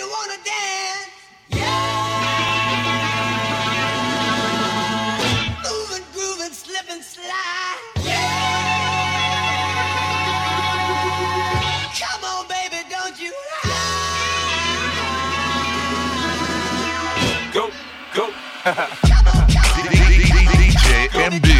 [0.00, 1.10] you wanna dance?
[1.50, 1.60] Yeah.
[5.62, 7.78] Moving, grooving, slip and slide.
[8.02, 8.22] Yeah.
[12.00, 14.80] Come on, baby, don't you hide.
[17.52, 17.70] Go,
[18.14, 18.32] go.
[18.64, 19.84] Come on, come on.
[20.56, 21.59] DJ MD.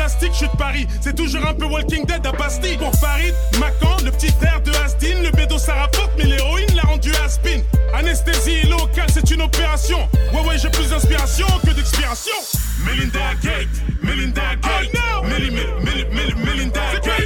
[0.00, 0.86] Plastique, j'suis de Paris.
[1.02, 2.78] C'est toujours un peu Walking Dead à Bastille.
[2.78, 6.84] Pour Farid, Macan, le petit frère de Astin, le bédo ça rapporte, mais l'héroïne l'a
[6.84, 7.60] rendu à spin.
[7.92, 10.08] Anesthésie locale, c'est une opération.
[10.32, 12.32] Ouais, ouais, j'ai plus d'inspiration que d'expiration.
[12.86, 13.68] Melinda Gate,
[14.02, 14.90] Melinda Gate,
[15.24, 15.50] Meli-
[15.84, 17.19] Meli- Melinda Gate,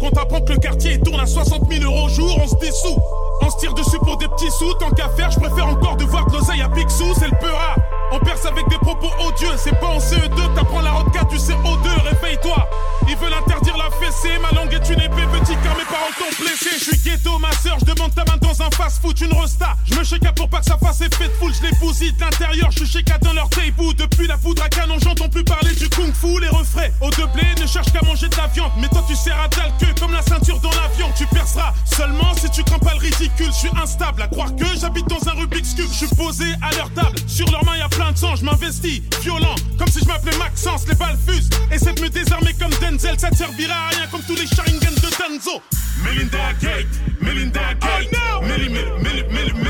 [0.00, 2.98] Quand t'apprends que le quartier tourne à 60 000 euros au jour, on se dissout.
[3.42, 6.04] On se tire dessus pour des petits sous, tant qu'à faire, je préfère encore de
[6.04, 7.74] voir de l'oseille à Picsou, c'est le peura.
[8.12, 11.36] On perce avec des propos odieux, c'est pas en CE2, t'apprends la route 4 du
[11.36, 12.68] CO2, réveille-toi.
[13.08, 16.42] Ils veulent interdire la fessée, ma langue est une épée petit car mes paroles t'ont
[16.42, 16.70] blessé.
[16.78, 19.76] Je suis ghetto, ma soeur, je demande ta main dans un fast-food, une resta.
[19.84, 22.20] Je me shake pour pas que ça fasse effet de foule, je les bousille de
[22.20, 23.60] l'intérieur, je suis dans leur table.
[23.96, 26.90] Depuis la poudre à canon, j'entends plus parler du kung-fu, les refrains.
[27.00, 29.48] Au de blé, ne cherche qu'à manger de la viande, mais toi tu sers à
[29.48, 31.08] dalle queue comme la ceinture dans l'avion.
[31.16, 34.64] Tu perceras seulement si tu crains pas le ridicule, je suis instable à croire que
[34.78, 35.86] j'habite dans un Rubik's Cube.
[35.90, 38.44] Je suis posé à leur table, sur leurs mains y a plein de sang, je
[38.44, 41.48] m'investis, violent, comme si je m'appelais Maxence, les balles fusent.
[41.70, 44.90] Essaie de me désarmer comme Denzel, ça te servira à rien comme tous les Sharingan
[44.92, 45.62] de Danzo.
[46.04, 46.86] Melinda Gate,
[47.20, 48.10] Melinda Gate,
[48.42, 48.70] Meli-
[49.02, 49.69] Melinda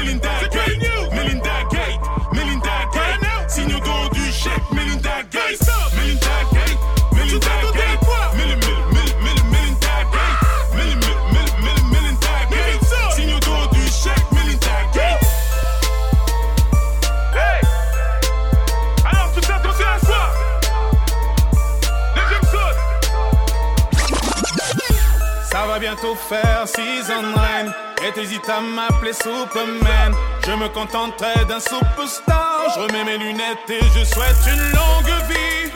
[26.31, 27.73] faire season rain
[28.07, 30.15] Et t'hésites à m'appeler Superman.
[30.47, 32.73] Je me contenterai d'un superstar.
[32.75, 35.73] Je remets mes lunettes et je souhaite une longue vie.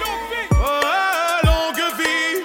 [0.52, 2.44] Oh, longue vie.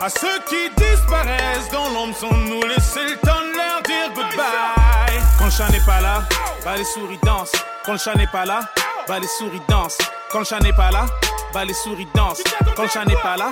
[0.00, 5.20] À ceux qui disparaissent dans l'ombre Sans nous laisser le temps de leur dire goodbye.
[5.38, 6.22] Quand le chat n'est pas là,
[6.64, 7.52] bah les souris dansent.
[7.84, 8.60] Quand le chat n'est pas là,
[9.08, 9.98] bah les souris dansent.
[10.30, 11.06] Quand le chat n'est pas là,
[11.52, 12.44] bah les souris dansent.
[12.76, 13.50] Quand le chat n'est pas là,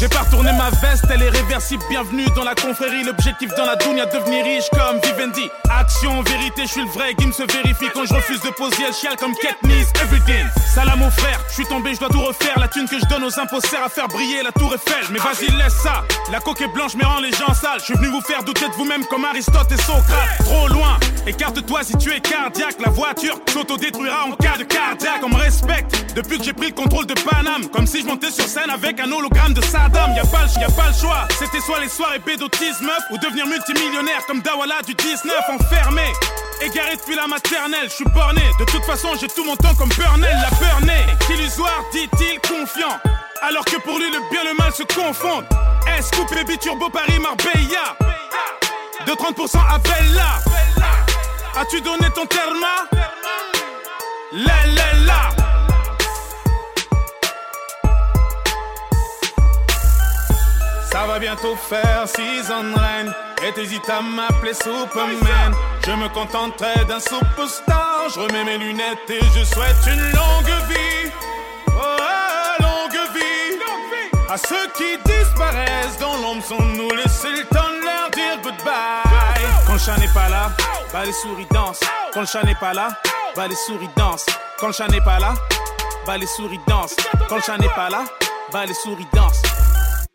[0.00, 1.82] J'ai pas retourné ma veste, elle est réversible.
[1.88, 3.04] Bienvenue dans la confrérie.
[3.04, 5.48] L'objectif dans la dounia, devenir riche comme Vivendi.
[5.70, 7.14] Action, vérité, je suis le vrai.
[7.14, 9.92] Game se vérifie quand je refuse de poser le chial comme Katniss.
[10.02, 10.44] Everything.
[10.74, 12.58] Salam mon frère, je suis tombé, je dois tout refaire.
[12.58, 15.04] La thune que je donne aux impôts sert à faire briller la tour Eiffel.
[15.12, 16.02] Mais vas-y, laisse ça.
[16.32, 17.78] La coque est blanche, mais rend les gens sales.
[17.78, 20.38] Je suis venu vous faire douter de vous-même comme Aristote et Socrate.
[20.40, 20.98] Trop loin.
[21.28, 22.80] Écarte-toi si tu es cardiaque.
[22.84, 25.20] La voiture s'autodétruira en cas de cardiaque.
[25.22, 27.68] On me respecte depuis que j'ai pris le contrôle de Paname.
[27.68, 30.12] Comme si je montais sur scène avec un hologramme de Saddam.
[30.14, 31.28] Y a pas a pas le choix.
[31.38, 36.12] C'était soit les soirées bédotisme ou devenir multimillionnaire comme Dawala du 19 enfermé.
[36.60, 38.42] Égaré depuis la maternelle, je suis borné.
[38.58, 41.06] De toute façon, j'ai tout mon temps comme Burnell, la Burney.
[41.26, 42.98] Qu'illusoire, dit-il, confiant.
[43.42, 45.46] Alors que pour lui, le bien et le mal se confondent.
[45.98, 47.96] S, coupe, baby, turbo, Paris, Marbella.
[49.06, 50.38] De 30% à Bella.
[51.56, 52.64] As-tu donné ton terme
[54.32, 55.41] La la la.
[60.92, 63.10] Ça va bientôt faire six ans de règne
[63.42, 65.54] Et t'hésites à m'appeler Superman.
[65.86, 68.10] Je me contenterai d'un superstar.
[68.14, 71.10] Je remets mes lunettes et je souhaite une longue vie.
[71.68, 73.58] Oh, longue vie.
[74.28, 79.46] À ceux qui disparaissent dans l'ombre Sans nous laisser le temps de leur dire goodbye.
[79.66, 80.50] Quand le chat n'est pas là,
[80.92, 81.80] bah les souris dansent.
[82.12, 82.88] Quand le chat n'est pas là,
[83.34, 84.26] bah les souris dansent.
[84.58, 85.32] Quand le chat n'est pas là,
[86.06, 86.96] bah les souris dansent.
[87.30, 88.04] Quand le chat n'est pas là,
[88.52, 89.42] bah les souris dansent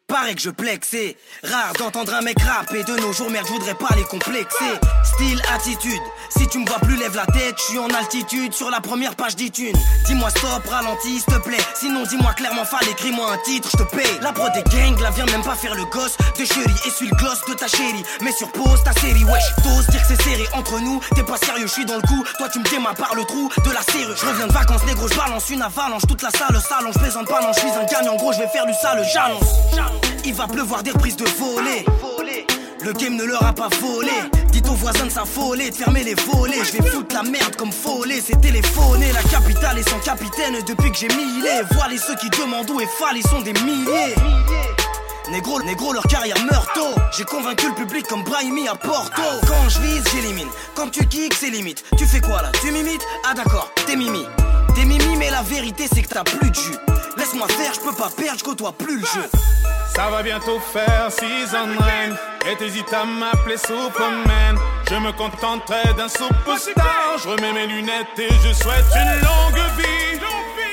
[0.08, 0.52] Paraît que je
[0.90, 4.80] c'est rare d'entendre un mec rapper de nos jours, merde, je voudrais pas les complexer.
[5.04, 8.70] Style, attitude, si tu me vois plus, lève la tête, je suis en altitude sur
[8.70, 9.76] la première page d'iTunes.
[10.06, 11.60] Dis-moi stop, ralentis, s'il te plaît.
[11.76, 14.20] Sinon, dis-moi clairement, fall, écris-moi un titre, je te paye.
[14.22, 16.88] La prod des gang, la viens même pas faire le gosse de chérie.
[16.88, 19.44] Essuie le gloss de ta chérie, mais sur pause ta série, wesh.
[19.62, 22.24] T'oses dire que c'est serré entre nous, t'es pas sérieux, je suis dans le coup.
[22.38, 24.16] Toi, tu me démas par le trou de la serrure.
[24.16, 27.28] Je reviens de vacances, négro, je balance une avalanche, toute la salle, salon, je plaisante
[27.28, 29.97] pas, non, je suis un gagnant, gros, je vais faire du sale, j'annonce.
[30.26, 31.86] Il va pleuvoir des reprises de volée.
[32.84, 34.12] Le game ne leur a pas volé.
[34.52, 36.64] Dites aux voisins de s'affoler, de fermer les volets.
[36.64, 38.22] Je vais foutre la merde comme follet.
[38.26, 41.64] C'est téléphoné, la capitale est sans capitaine depuis que j'ai millé.
[41.72, 44.16] Voilez ceux qui demandent où est Fall, ils sont des milliers.
[45.32, 46.96] Négro, négro, leur carrière meurt tôt.
[47.18, 49.22] J'ai convaincu le public comme Brahimi à Porto.
[49.46, 50.48] Quand je vise, j'élimine.
[50.76, 51.84] Quand tu kicks, c'est limite.
[51.98, 52.52] Tu fais quoi là?
[52.62, 53.06] Tu m'imites?
[53.30, 54.24] Ah d'accord, t'es mimi.
[54.86, 56.78] Mais la vérité c'est que t'as plus de jus.
[57.18, 59.30] Laisse-moi faire, je peux pas perdre, je côtoie plus le jeu.
[59.96, 62.16] Ça va bientôt faire six ans de règne.
[62.48, 64.58] Et t'hésites à m'appeler Superman.
[64.88, 70.22] Je me contenterai d'un superstar Je remets mes lunettes et je souhaite une longue vie.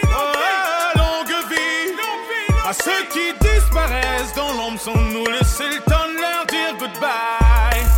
[0.04, 1.94] Oh, longue vie.
[2.68, 7.43] À ceux qui disparaissent dans l'ombre Sans nous laisser le temps de leur dire goodbye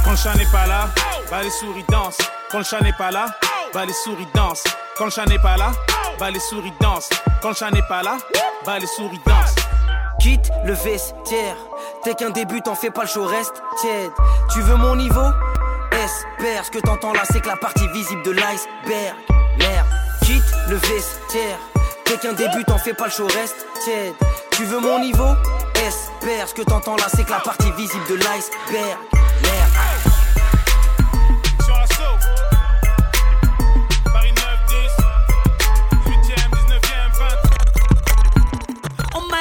[0.07, 0.89] Quand le chat n'est pas là,
[1.29, 2.17] bah les souris dansent
[2.49, 3.27] Quand le chat n'est pas là,
[3.75, 4.63] bah les souris dansent
[4.97, 5.73] Quand le chat n'est pas là,
[6.21, 7.11] bah les souris dansent
[7.43, 8.17] Quand le chat n'est pas là,
[8.65, 9.57] bah les souris dansent
[10.21, 11.57] Quitte le vestiaire.
[12.05, 14.13] T'es qu'un début, t'en fais pas le show, reste tiède.
[14.53, 15.27] Tu veux mon niveau?
[15.91, 19.17] Espère, ce que t'entends là, c'est que la partie visible de l'iceberg.
[19.59, 19.87] Merde,
[20.23, 21.59] quitte le vestiaire.
[22.05, 24.15] T'es qu'un début, t'en fais pas le show, reste tiède.
[24.53, 25.35] Tu veux mon niveau?
[25.75, 28.99] Espère, ce que t'entends là, c'est que la partie visible de l'iceberg.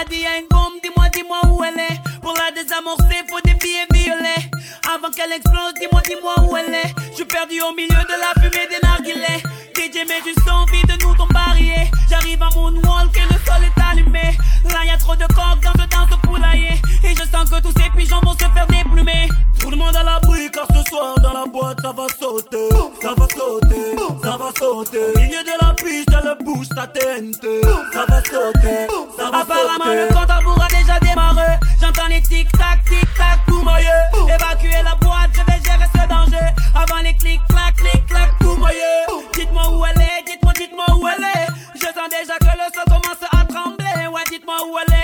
[0.04, 2.22] Dis-moi, dis-moi où elle est.
[2.22, 4.50] Pour la désamorcer, faut des billets violets.
[4.94, 6.94] Avant qu'elle explose, dis-moi, dis-moi où elle est.
[7.12, 9.42] Je suis perdu au milieu de la fumée des narguilés.
[9.76, 11.90] DJ met du son, vide-nous ton barillet.
[12.10, 14.38] J'arrive à Moonwalk et le sol est allumé.
[14.72, 15.85] Là y'a trop de coques dans danse
[16.26, 16.82] poulailler.
[17.04, 19.30] Et je sens que tous ces pigeons vont se faire déplumer.
[19.60, 22.70] Tout le monde à l'abri car ce soir dans la boîte ça va sauter.
[23.02, 25.00] Ça va sauter, ça va sauter.
[25.16, 27.46] Au milieu de la piste, elle bouge sa tente.
[27.94, 31.58] Ça va sauter, ça va Apparemment le compte a déjà démarré.
[31.82, 33.90] J'entends les tic-tac, tic-tac, tout moyen.
[34.28, 36.50] Évacuer la boîte, je vais gérer ce danger.
[36.76, 38.96] Avant les clic-clac, clic-clac, tout moyen.
[39.34, 41.48] Dites-moi où elle est, dites-moi, dites-moi où elle est.
[41.76, 44.08] Je sens déjà que le sol commence à trembler.
[44.14, 44.95] Ouais, dites-moi où elle est,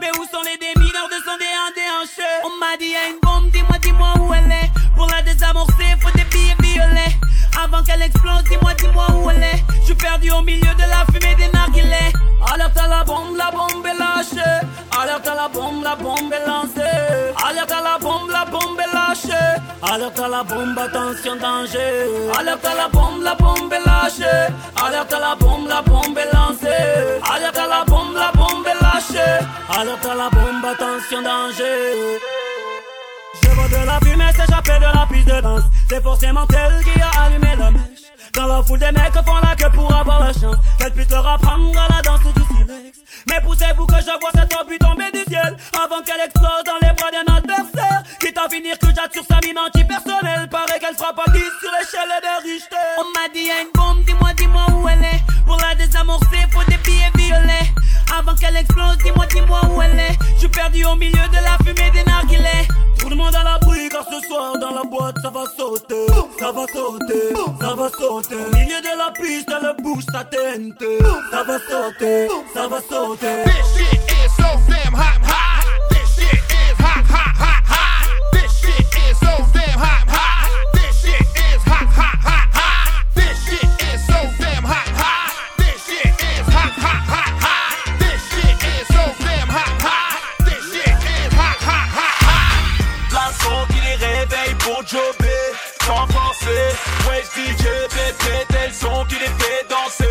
[0.00, 3.50] Mais où sont les démineurs de son déhan déhanché On m'a dit y'a une bombe,
[3.52, 4.70] dis-moi, dis-moi où elle est.
[4.96, 7.16] Pour la désamorcer, faut des billets violets.
[7.62, 9.64] Avant qu'elle explose, dis-moi, dis-moi où elle est.
[9.80, 12.12] Je suis perdu au milieu de la fumée des narguilés.
[12.50, 14.66] Alerte à la bombe, la bombe est lâchée.
[14.98, 17.34] Alerte à la bombe, la bombe est lancée.
[17.46, 19.60] Alerte à la bombe, la bombe lâchée.
[19.82, 22.08] Alerte à la bombe, attention danger.
[22.38, 24.48] Alerte à la bombe, la bombe est lâchée.
[24.82, 27.20] Alerte à la bombe, la bombe est lancée.
[27.30, 28.76] Alerte à la bombe, la bombe est.
[29.78, 32.18] Alerte à la bombe, attention danger.
[33.42, 35.64] Je vois de la fumée s'échapper de la piste de danse.
[35.90, 38.08] C'est forcément elle qui a allumé la mèche.
[38.32, 41.26] Dans la foule des mecs font la queue pour avoir la chance qu'elle puisse leur
[41.26, 42.98] apprendre à la danse du silex.
[43.28, 46.94] Mais poussez-vous que je vois cette obus tomber du ciel avant qu'elle explose dans les
[46.94, 48.02] bras d'un adversaire.
[48.18, 50.48] Quitte à finir que j'attire sa mine antipersonnelle.
[50.48, 52.88] Paraît qu'elle frappe à 10 sur l'échelle de Richter.
[52.96, 55.20] On m'a dit y'a une bombe, dis-moi, dis-moi où elle est.
[55.44, 57.76] Pour la désamorcer, faut des billets violets.
[58.18, 60.18] Avant qu'elle explose, dis-moi, dis-moi où elle est.
[60.34, 62.66] Je suis perdu au milieu de la fumée des narguilés.
[62.98, 66.06] Tout le monde à l'abri car ce soir dans la boîte ça va sauter,
[66.38, 68.34] ça va sauter, ça va sauter.
[68.34, 70.62] Au milieu de la piste, elle bouge sa tête.
[71.30, 73.44] Ça va sauter, ça va sauter.
[73.44, 75.55] This shit is so damn hot, hot.
[97.26, 100.04] Wesh DJ bébé tel son qui les fait danser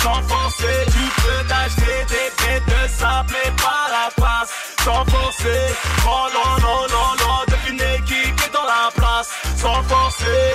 [0.00, 4.50] Sans forcer Tu peux t'acheter des bêtes de sable mais pas la place
[4.84, 5.74] Sans forcer
[6.06, 10.54] Oh non non non non Depuis une équipe qui est dans la place Sans forcer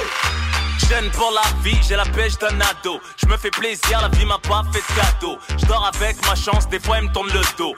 [0.90, 3.00] Jeune pour la vie, j'ai la pêche d'un ado.
[3.16, 5.38] Je me fais plaisir, la vie m'a pas fait de cadeau.
[5.60, 7.76] Je dors avec ma chance, des fois elle me tourne le dos.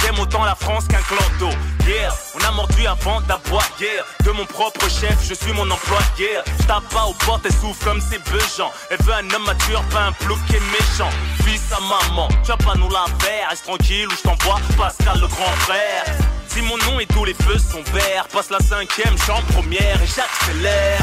[0.00, 1.50] J'aime autant la France qu'un clan
[1.86, 3.62] Yeah, on a mordu avant d'aboyer.
[3.80, 6.02] Yeah, de mon propre chef, je suis mon employé.
[6.18, 8.70] Yeah, je tape pas aux portes, elle souffle comme c'est besoin.
[8.90, 11.10] Elle veut un homme mature, pas un plouc qui est méchant.
[11.44, 13.50] Fils à maman, tu vas pas nous la faire.
[13.50, 16.04] Reste tranquille ou je t'envoie Pascal le grand frère.
[16.48, 20.06] Si mon nom et tous les feux sont verts, passe la cinquième chambre première et
[20.06, 21.00] j'accélère.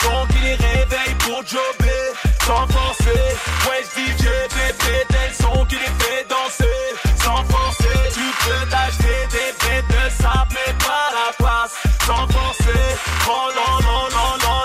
[0.00, 2.12] Sons qui les réveille pour jobber,
[2.44, 3.36] sans forcer.
[3.68, 7.98] Wesh DJ bébé, tel son qui les fait danser, sans forcer.
[8.14, 11.74] Tu peux t'acheter des bêtes de sable, mais pas la place,
[12.06, 12.84] sans forcer.
[13.28, 14.60] Oh non, non, non, non,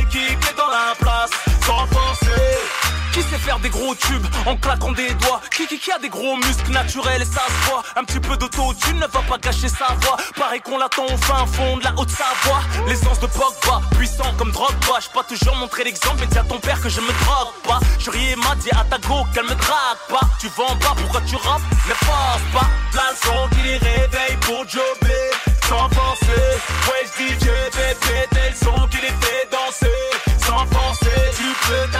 [0.00, 1.30] équipe qui est dans la place,
[1.66, 2.28] sans forcer.
[3.12, 5.40] Qui sait faire des gros tubes en claquant des doigts?
[5.54, 7.82] Qui, qui, qui a des gros muscles naturels et ça se voit?
[7.96, 11.44] Un petit peu d'autotune ne va pas cacher sa voix Pareil qu'on l'attend au fin
[11.46, 13.82] fond de la haute Savoie L'essence de Pogba,
[14.36, 17.54] comme J'ai pas toujours montré l'exemple mais dis à ton père que je me drogue
[17.64, 17.80] pas.
[17.98, 20.26] Jury et m'a dit à ta go qu'elle me drague pas.
[20.40, 21.62] Tu vends pas, pourquoi tu rappes?
[21.88, 22.68] Ne force pas.
[22.92, 25.30] Plein de sons qui les réveille pour jobber.
[25.68, 26.48] Sans forcer.
[26.88, 30.00] Wesh DJ bébé tel son qui les fait danser.
[30.44, 31.97] Sans forcer Tu peux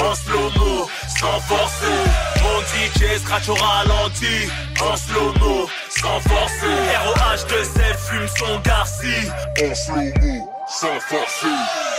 [0.00, 0.88] En slow-mo
[1.20, 2.02] Sans forcer
[2.42, 4.48] Mon DJ scratch au ralenti
[4.80, 9.28] En slow-mo Sans forcer ROH de ses fume son garci.
[9.60, 10.50] En slow-mo,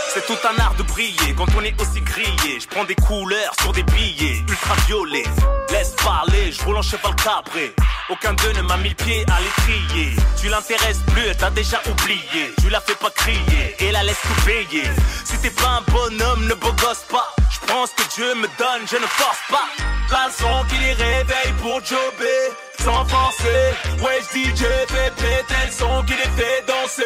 [0.08, 2.60] c'est tout un art de briller quand on est aussi grillé.
[2.60, 5.24] Je prends des couleurs sur des billets ultraviolets.
[5.70, 7.74] Laisse parler, je roule en cheval cabré.
[8.10, 10.14] Aucun d'eux ne m'a mis le pied à l'étrier.
[10.38, 12.52] Tu l'intéresses plus, elle t'a déjà oublié.
[12.60, 14.90] Tu la fais pas crier et la laisse tout payer.
[15.24, 17.34] Si t'es pas un bonhomme, ne beau gosse pas.
[17.50, 19.68] Je prends ce que Dieu me donne, je ne force pas.
[20.08, 22.63] Plein de sons qui les réveille pour jobber.
[22.84, 23.72] Sans forcer,
[24.02, 24.60] wesh DJ
[24.92, 27.02] bébé, tel son qui les fait danser.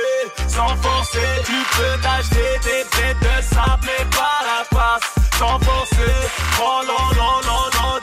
[0.48, 5.08] Sans forcer, tu peux t'acheter des bêtes de sable, mais pas la place.
[5.38, 6.16] Sans forcer,
[6.60, 7.98] oh non, non, non, non,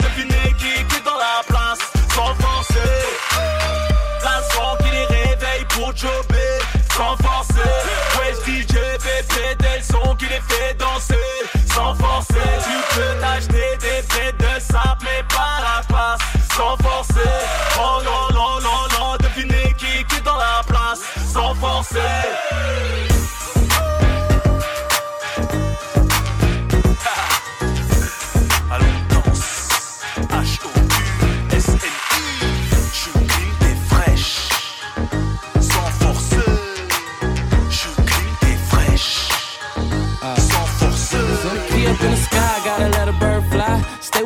[0.48, 1.80] équipe qui est dans la place.
[2.14, 2.96] Sans forcer,
[4.22, 6.56] de sons qui les réveille pour jobber.
[6.96, 7.76] Sans forcer,
[8.16, 11.14] wesh DJ bébé, tel son qui les fait danser.
[11.74, 15.22] Sans forcer, tu peux t'acheter des bêtes de sable, mais
[17.16, 19.16] forcer, oh non, non, non, non,
[19.68, 21.00] équipe qui est dans la place.
[21.32, 21.98] Sans forcer.
[28.70, 29.06] Allons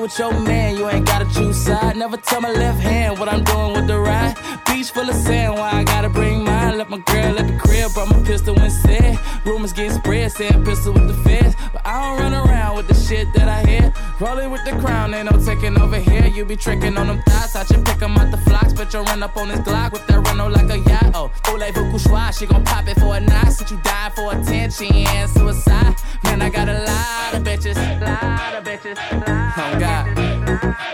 [0.01, 1.97] with your man, you ain't gotta choose side.
[1.97, 4.35] Never tell my left hand what I'm doing with the ride.
[4.81, 6.79] Beach full of sand, why I gotta bring mine?
[6.79, 9.19] Let my girl at the crib, brought my pistol and said.
[9.45, 11.55] Rumors get spread, saying pistol with the feds.
[11.71, 13.93] But I don't run around with the shit that I hear.
[14.19, 16.25] Rolling with the crown, ain't no taking over here.
[16.29, 18.73] You be tricking on them thoughts, I should pick 'em out the flocks.
[18.73, 21.11] But you run up on this Glock with that Renault like a yacht.
[21.13, 23.53] Oh, voulez-vous couchoir, she gon' pop it for a night.
[23.53, 25.95] Since you died for attention and suicide.
[26.25, 28.97] Man, I got a lot of bitches, a lot of bitches.
[29.63, 30.03] Oh God,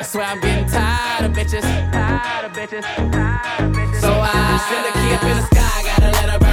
[0.00, 1.62] I swear I'm getting tired of bitches,
[1.92, 2.82] tired of bitches.
[2.82, 3.75] So I
[4.58, 6.45] send a key up in the sky, gotta let a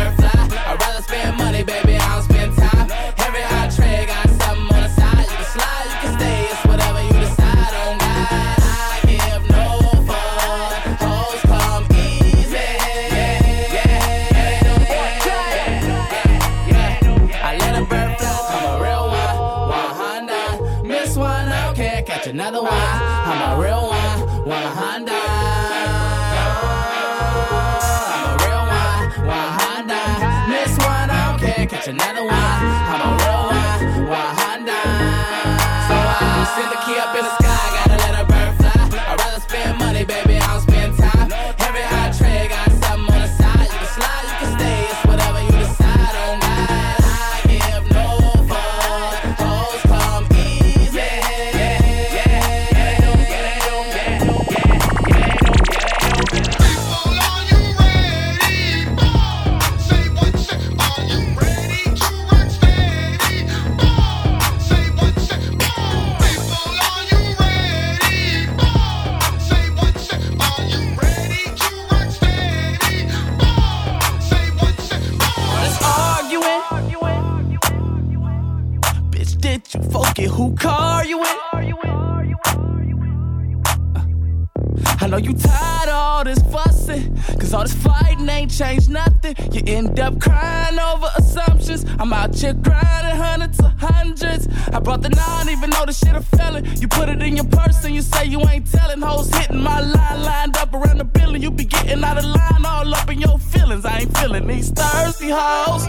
[92.34, 94.48] I'm out grinding hundreds of hundreds.
[94.74, 96.66] I brought the nine, even though the shit a felon.
[96.82, 99.02] You put it in your purse and you say you ain't telling.
[99.02, 101.44] Hoes hitting my line, lined up around the building.
[101.44, 103.86] You be getting out of line, all up in your feelings.
[103.86, 105.88] I ain't feeling these thirsty hoes.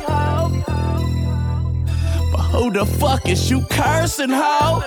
[2.32, 4.82] But who the fuck is you cursing, hoe?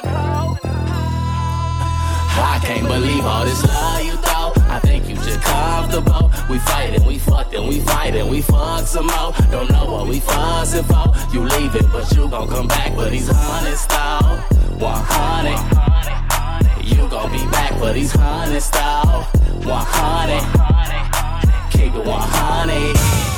[2.39, 4.26] I can't believe all this love you
[5.41, 6.32] comfortable.
[6.50, 9.34] We fighting, we fucking, we fighting, we fuck some more.
[9.51, 11.13] Don't know what we fussing for.
[11.34, 12.96] You leaving, but you gon' come back.
[12.96, 14.39] But he's honest though,
[14.79, 16.86] 100.
[16.86, 19.25] You gon' be back, but he's honest though,
[19.63, 21.72] 100.
[21.72, 23.37] Keep it 100.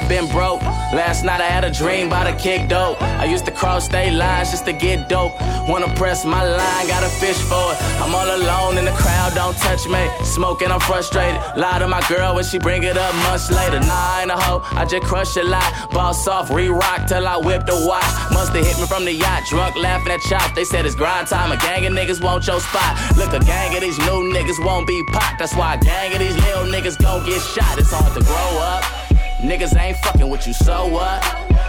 [0.00, 0.62] I've been broke.
[0.96, 3.00] Last night I had a dream about a kick dope.
[3.02, 5.34] I used to cross state lines just to get dope.
[5.68, 7.76] Wanna press my line, got a fish for it.
[8.00, 10.08] I'm all alone in the crowd, don't touch me.
[10.24, 11.38] Smoking, I'm frustrated.
[11.54, 13.78] Lie to my girl when she bring it up months later.
[13.80, 15.90] Nah, I ain't a hoe, I just crush a lot.
[15.90, 18.10] Boss off, re-rock till I whip the watch.
[18.32, 20.54] Musta hit me from the yacht, drunk laughing at chops.
[20.54, 22.96] They said it's grind time, a gang of niggas want your spot.
[23.18, 25.40] Look, a gang of these new niggas won't be popped.
[25.40, 27.78] That's why a gang of these little niggas gon' get shot.
[27.78, 28.99] It's hard to grow up.
[29.40, 31.24] Niggas ain't fucking with you, so what?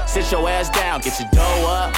[0.06, 1.96] Sit your ass down, get your dough up.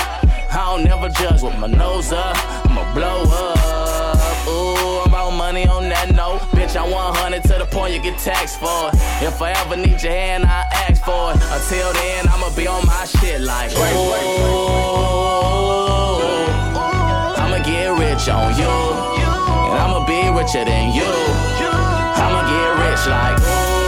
[0.54, 2.38] I don't never judge with my nose up.
[2.70, 4.48] I'ma blow up.
[4.48, 6.42] Ooh, I'm about money on that note.
[6.54, 8.96] Bitch, I'm 100 to the point you get taxed for it.
[9.26, 11.42] If I ever need your hand, I ask for it.
[11.50, 14.14] Until then, I'ma be on my shit like, ooh,
[17.42, 18.70] I'ma get rich on you.
[19.74, 21.10] And I'ma be richer than you.
[22.22, 23.83] I'ma get rich like, ooh.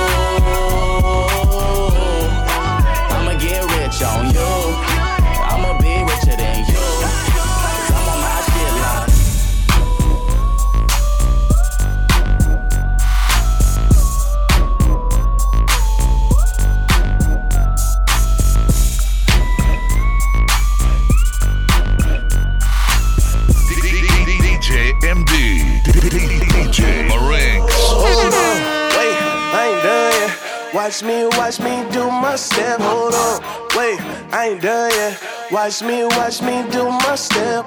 [30.86, 32.80] Watch me, watch me do my step.
[32.80, 33.41] Hold on,
[33.76, 34.00] wait,
[34.32, 35.19] I ain't done yet.
[35.52, 37.65] Watch me, watch me do my step.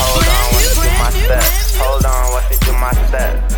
[0.00, 1.42] Hold on, watch me do my step.
[1.76, 3.52] Hold on, watch me do my step.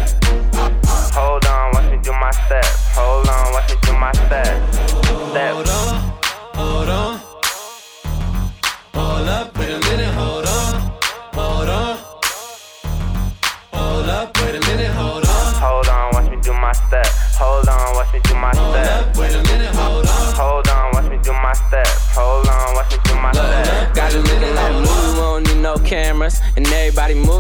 [1.14, 2.64] Hold on, watch me do my step.
[2.98, 4.46] Hold on, watch me do my step.
[4.46, 4.77] Step.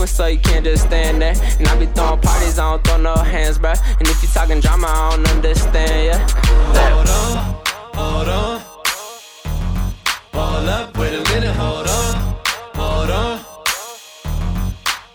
[0.08, 1.34] So you can't just stand there.
[1.58, 3.78] And I be throwing parties, I don't throw no hands, bruh.
[3.98, 6.18] And if you talking drama, I don't understand, yeah.
[6.74, 7.36] Hold on,
[7.94, 8.60] hold on.
[10.32, 12.14] Hold up, wait a minute, hold on.
[12.74, 13.38] Hold on.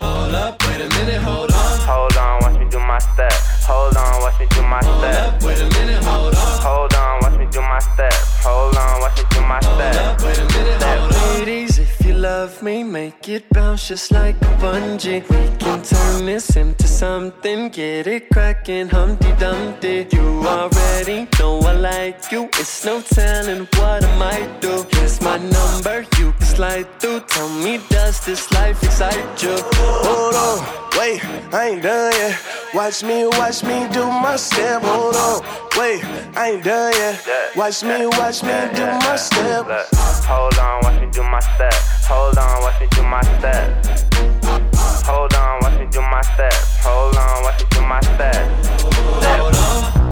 [0.01, 1.79] Hold up, wait a minute, hold on.
[1.87, 3.33] Hold on, watch me do my step.
[3.67, 4.91] Hold on, watch me do my step.
[4.91, 6.61] Hold up, wait a minute, hold on.
[6.61, 8.13] Hold on, watch me do my step.
[8.43, 9.95] Hold on, watch me do my Hold step.
[9.95, 11.39] up, wait a minute, hold on.
[11.39, 11.72] Ladies, if you
[12.23, 15.21] love me, make it bounce just like a bungee.
[15.29, 20.07] We can turn this into something, get it cracking, Humpty Dumpty.
[20.09, 24.85] You already know I like you, it's no telling what I might do.
[24.91, 27.19] Here's my number, you can slide through.
[27.27, 29.57] Tell me, does this life excite you?
[30.07, 30.57] Hold on,
[30.97, 31.19] wait,
[31.53, 32.39] I ain't done yet.
[32.73, 34.81] Watch me, watch me do my step.
[34.81, 35.41] Hold on,
[35.77, 36.01] wait,
[36.37, 37.19] I ain't done yet.
[37.57, 39.65] Watch me, watch me do my step.
[40.23, 41.73] Hold on, watch me do my step.
[42.13, 43.85] Hold on, watch me do my step.
[45.07, 46.53] Hold on, watch me do my step.
[46.83, 48.65] Hold on, watch me do my step.
[49.25, 50.02] Hold on,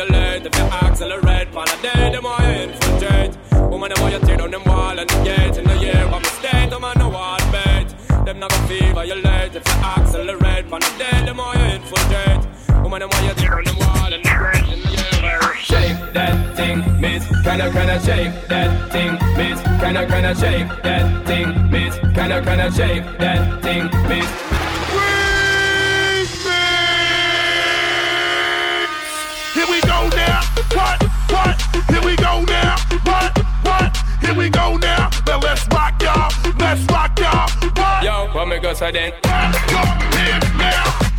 [0.00, 1.52] violate if you accelerate.
[1.52, 3.36] Pan a day, them you infiltrate.
[3.70, 6.22] Woman, them want you tear down them wall and the gate in the year of
[6.22, 6.70] mistake.
[6.70, 7.88] Woman, no one bait.
[8.24, 10.68] Them not gonna feel violate if you accelerate.
[10.70, 12.42] Pan a day, them you infiltrate.
[12.82, 15.54] Woman, them want you tear down them wall and the gate in the year.
[15.70, 17.24] Shake that thing, miss.
[17.44, 19.60] Kinda, kinda shake that thing, miss.
[19.80, 21.94] Kinda, kinda shake that thing, miss.
[22.16, 24.49] Kinda, kinda shake that thing, miss.
[30.74, 31.02] What?
[31.30, 31.60] What?
[31.88, 32.76] Here we go now.
[33.04, 33.38] What?
[33.62, 33.96] What?
[34.20, 35.10] Here we go now.
[35.26, 36.32] Now let's rock y'all.
[36.58, 37.48] Let's rock y'all.
[37.74, 38.04] What?
[38.04, 39.12] Yo, what me go so then?
[39.22, 39.80] Clap your
[40.18, 41.09] hands now.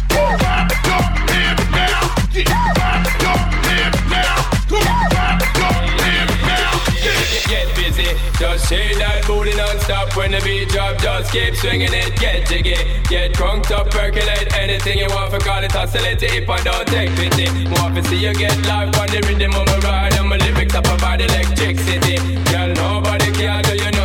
[8.40, 10.98] Just shake that booty non-stop when the beat drop.
[10.98, 12.76] Just keep swinging it, get jiggy,
[13.10, 15.32] get crunked up, percolate anything you want.
[15.32, 17.48] For call it oscillate if I don't take pity.
[17.80, 20.76] Want to see you get live on the rhythm of my ride and my lyrics
[20.76, 22.18] up about electricity.
[22.52, 24.01] Girl, nobody can do you nothing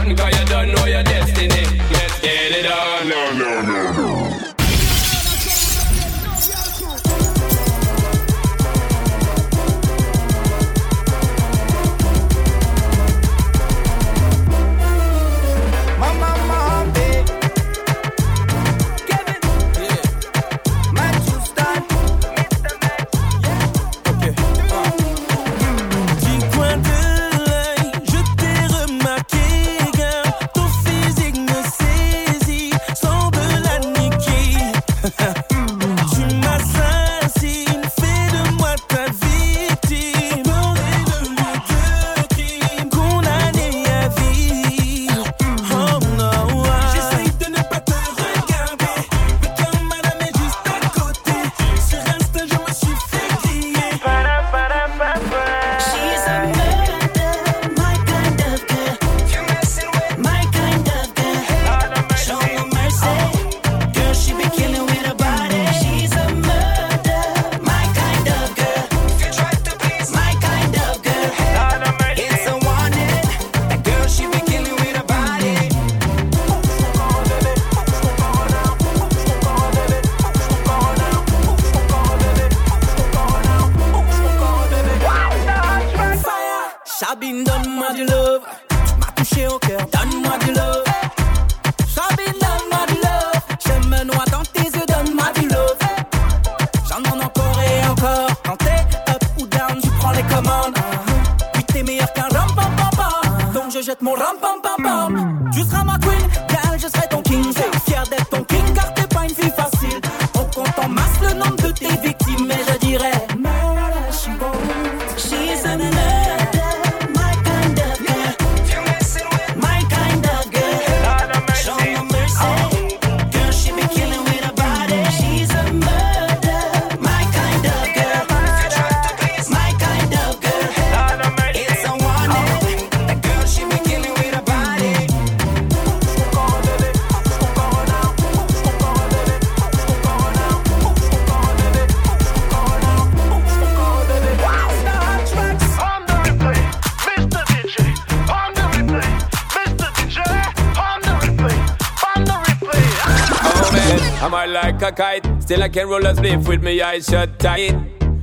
[154.87, 155.43] a kite.
[155.43, 157.75] Still I can roll a spliff with me eyes shut tight.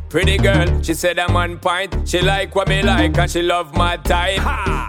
[0.09, 2.07] Pretty girl, she said I'm on point.
[2.07, 4.41] She like what me like and she love my type.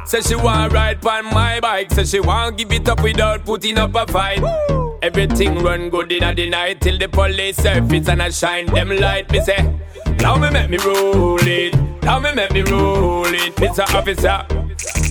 [0.07, 1.91] Said she want ride on my bike.
[1.91, 4.43] Said she want give it up without putting up a fight.
[5.03, 9.31] Everything run good in the night till the police surface and I shine them light.
[9.33, 9.63] Me say,
[10.21, 11.75] now me make me roll it.
[12.03, 13.85] Now me make me roll it, Mr.
[13.95, 14.47] Officer.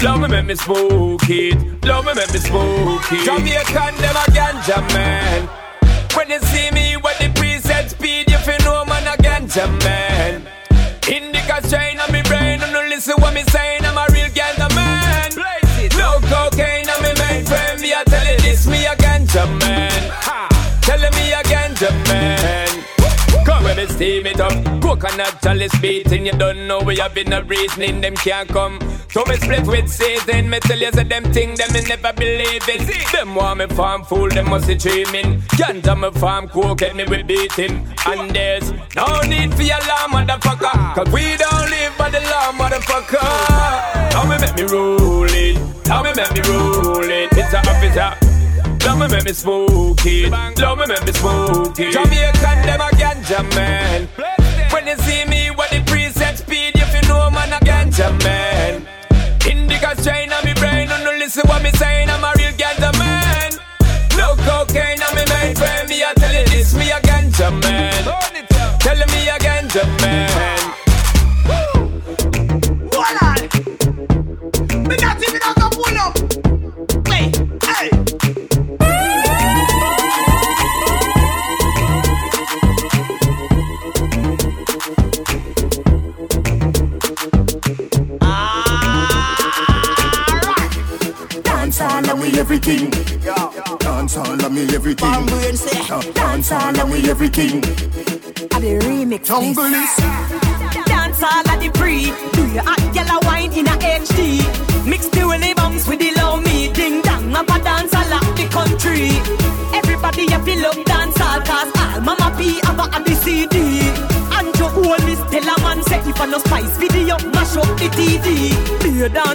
[0.03, 1.85] Love me make me smoke it.
[1.85, 3.25] Love me make me smoke it.
[3.25, 5.62] Jamaican them a ganja man.
[6.15, 9.47] When you see me with the preset speed, you feel no man again,
[9.83, 10.47] man.
[11.07, 13.83] Indica strain on me brain, and no listen what me saying.
[13.83, 15.31] I'm a real ganja man.
[15.97, 17.81] No cocaine on me mainframe.
[17.81, 19.25] Me a telling this me again,
[19.59, 20.13] man.
[20.81, 21.73] Telling me again,
[22.07, 22.62] man
[23.83, 24.53] me steam it up.
[24.81, 28.79] Coconut chalice beating, you don't know we have been a reasoning, them can't come.
[29.09, 32.67] So me split with Satan, me tell you say them thing them me never believe
[32.69, 32.87] in.
[33.11, 35.41] Them want me farm fool, them must be dreaming.
[35.57, 37.85] Ganja me farm coke, and me will beat him.
[38.05, 40.95] And there's no need for your law, motherfucker.
[40.95, 44.13] Cause we don't live by the law, motherfucker.
[44.13, 45.87] Now me make me roll it.
[45.87, 47.29] Now me make me roll it.
[47.33, 48.32] It's a officer.
[48.85, 50.31] Love me make me smoke it.
[50.59, 51.93] Love me make me smoke it.
[51.93, 54.07] Jamaican them a ganja man.
[54.71, 58.85] When you see me with the preset speed, if you know man a ganja man.
[59.49, 62.09] Indica strain on me brain, no no listen what me saying.
[62.09, 63.51] I'm a real ganja man.
[64.17, 65.87] No cocaine on me mind friend.
[65.89, 68.03] Me I tell you this, me a ganja man.
[68.79, 70.42] Tell me a ganja man.
[97.37, 97.63] Everything.
[98.51, 99.25] I the remix.
[99.25, 100.02] Jungle is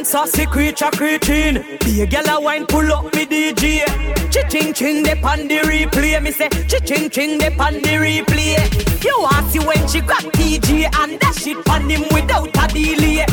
[0.08, 1.78] Secret a creating.
[1.80, 3.84] Be a gal a wine, pull up me DJ.
[4.32, 6.22] Chi-ching ching de pan the replay.
[6.22, 9.04] Me say chi-ching ching de pan the replay.
[9.04, 13.26] You want see when she grab TG and dash it pan him without a delay.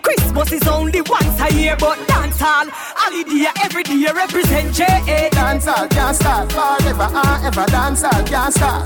[0.00, 5.28] Christmas is only once a year, but dance hall holiday every day represent J.A.
[5.28, 7.66] Dance all can't start forever and ever.
[7.66, 8.84] Dance all can't start.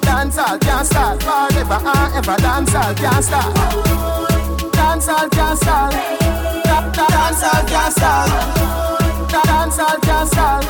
[0.00, 2.36] Dance all can't start forever and ever.
[2.40, 4.23] Dance all can't start.
[5.06, 5.92] Dance all can't start.
[5.92, 8.30] Da- da- Dance all can't start.
[9.30, 10.64] Da- Dance all can't start.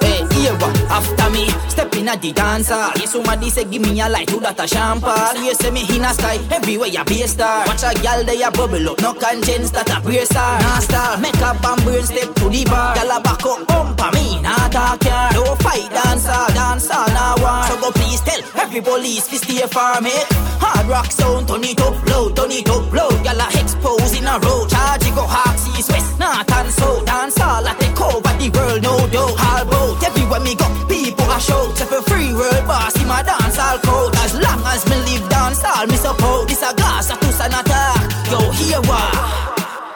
[0.00, 0.75] Hey, here what?
[0.88, 2.74] After me, step in at the dancer.
[2.96, 5.44] Yes, somebody say give me a light to that a champagne.
[5.44, 7.66] You say me in a sky, everywhere you be a star.
[7.66, 10.60] Watch a gal they a bubble up, no conscience that a prayer star.
[10.60, 12.94] Nah star, make up and burn step to the bar.
[12.94, 15.30] Gal a back up, bumper me, nah talk ya.
[15.34, 17.64] No fight dancer, dancer nah war.
[17.68, 20.26] So go please tell every police fi stay far, make
[20.62, 23.10] hard rock sound, turn it up low, turn it up low.
[23.22, 27.04] Gal a expose in a row, charge go half east west, north and south.
[27.04, 29.36] Dance all at take over the world, no doubt.
[29.36, 31.80] All bout everywhere me go, people a shout.
[31.80, 34.14] If a free world boss, in my dance all crowd.
[34.24, 36.48] As long as me live dance all, me support.
[36.48, 38.02] This a glass, a two an attack.
[38.30, 39.12] Yo, here what?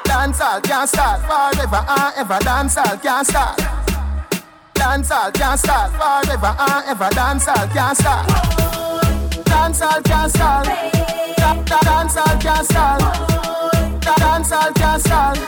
[0.05, 2.39] Dance all can't start forever and ever.
[2.41, 3.59] Dance all can't start.
[4.75, 7.11] Dance all can't start forever and ever.
[7.15, 8.27] Dance all can't start.
[9.45, 10.67] Dance all can't start.
[11.37, 13.01] Da- da- Dance all can't start.
[14.01, 15.39] Dance all can't start.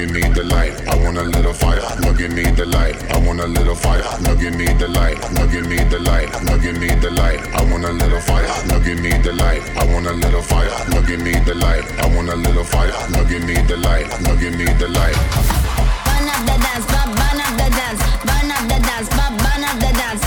[0.00, 0.72] Give me the light.
[0.88, 2.96] I want a little fire, now give me the light.
[3.12, 5.18] I want a little fire, now give me the light.
[5.32, 7.40] Now give me the light, now give me the light.
[7.52, 9.60] I want a little fire, now give me the light.
[9.76, 11.84] I want a little fire, now give me the light.
[12.00, 14.08] I want a little fire, now give me the light.
[14.22, 15.16] Now give me the light.
[16.08, 19.62] Burn up the dance, bu- burn up the dance, burn up the dance, bu- burn
[19.68, 20.22] up the dance,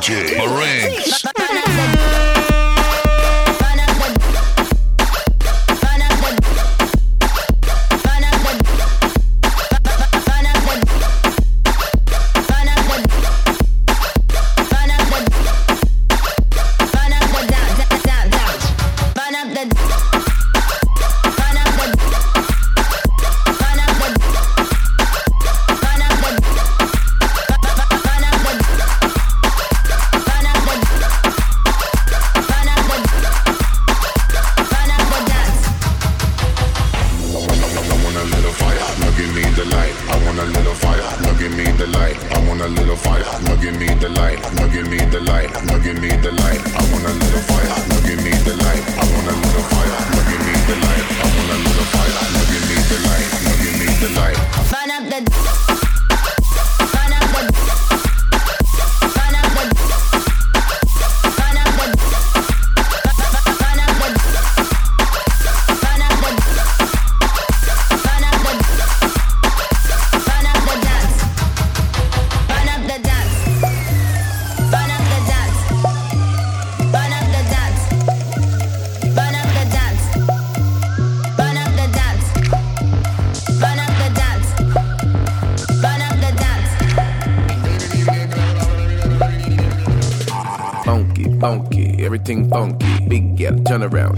[0.00, 1.29] DJ.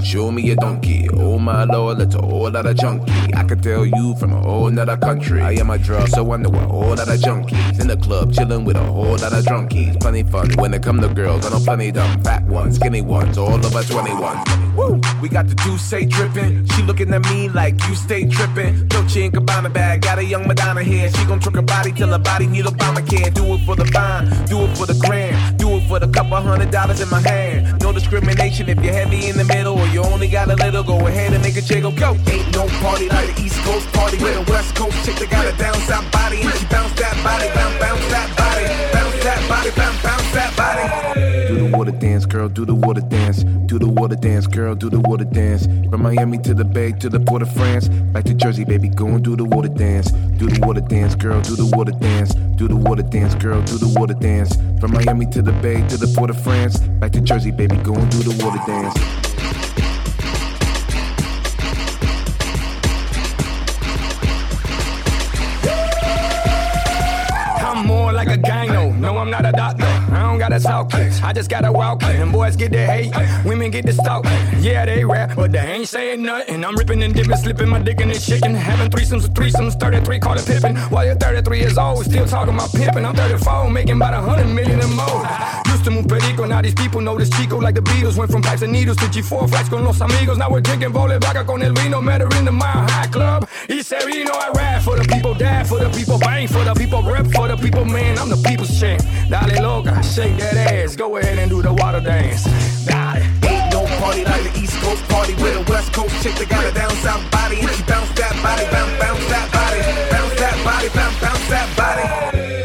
[0.04, 1.08] Show me a donkey.
[1.12, 3.12] Oh my lord, that's a whole lot of junkie.
[3.34, 5.40] I can tell you from a whole nother country.
[5.40, 7.80] I am a drug, so I know a whole lot of junkies.
[7.80, 10.00] In the club, chilling with a whole lot of drunkies.
[10.00, 11.46] Plenty fun when it come to girls.
[11.46, 14.62] I know plenty dumb, fat ones, skinny ones, all over 21.
[14.76, 15.00] Woo!
[15.20, 16.66] We got the two say dripping.
[16.68, 18.88] She looking at me like you stay tripping.
[18.88, 21.10] Dolce and Gabbana bag, got a young Madonna here.
[21.12, 23.32] She gon' trick her body till her body need Obamacare.
[23.34, 27.00] Do it for the vine, do it for the grand, for the couple hundred dollars
[27.00, 27.80] in my hand.
[27.80, 30.82] No discrimination if you're heavy in the middle or you only got a little.
[30.82, 32.16] Go ahead and make a jiggle, go.
[32.26, 35.46] Ain't no party like the East Coast party with a West Coast chick that got
[35.46, 39.40] a down south body and she bounce that body, bounce, bounce that body, bounce that
[39.48, 41.48] body, bounce, bounce that body.
[41.48, 43.44] Do the water dance, girl, do the water dance.
[43.66, 45.66] Do the water dance, girl, do the water dance.
[45.90, 47.88] From Miami to the Bay to the Port of France.
[47.88, 50.10] Back to Jersey, baby, go and do the water dance.
[50.40, 52.32] Do the water dance, girl, do the water dance.
[52.56, 54.56] Do the water dance, girl, do the water dance.
[54.80, 56.78] From Miami to the Bay to the Port of France.
[57.00, 58.96] Back to Jersey, baby, go and do the water dance.
[67.60, 68.98] I'm more like a gangno.
[68.98, 69.91] No, I'm not a doctor.
[70.42, 70.92] I gotta talk.
[71.22, 72.02] I just gotta walk.
[72.02, 74.24] And boys get the hate, women get the stalk.
[74.58, 76.64] Yeah, they rap, but they ain't saying nothing.
[76.64, 78.52] I'm ripping and dipping, slipping my dick in this chicken.
[78.56, 80.74] Having threesomes with threesomes, 33 call it pippin'.
[80.90, 83.04] While you're 33 years old, still talking about pimping.
[83.04, 85.22] I'm 34, making about a hundred million and more.
[85.66, 88.16] Used to move perico, now these people know this Chico like the Beatles.
[88.18, 90.38] Went from pipes and needles to G4 flights con los amigos.
[90.38, 92.00] Now we're drinking vole vaca con el vino.
[92.00, 93.48] Met her in the Mile High Club.
[93.68, 96.64] He said, you know, I rap for the people, die for the people, bang for
[96.64, 98.18] the people, rep for the people, man.
[98.18, 99.02] I'm the people's champ.
[99.28, 100.96] Dale loca, shake that ass.
[100.96, 102.44] Go ahead and do the water dance.
[102.86, 103.22] Dale.
[103.44, 106.64] Ain't no party like the East Coast party with a West Coast chick that got
[106.64, 110.56] a down south body and she bounce that body, bounce, bounce that body, bounce that
[110.64, 112.04] body, bounce, bounce that body.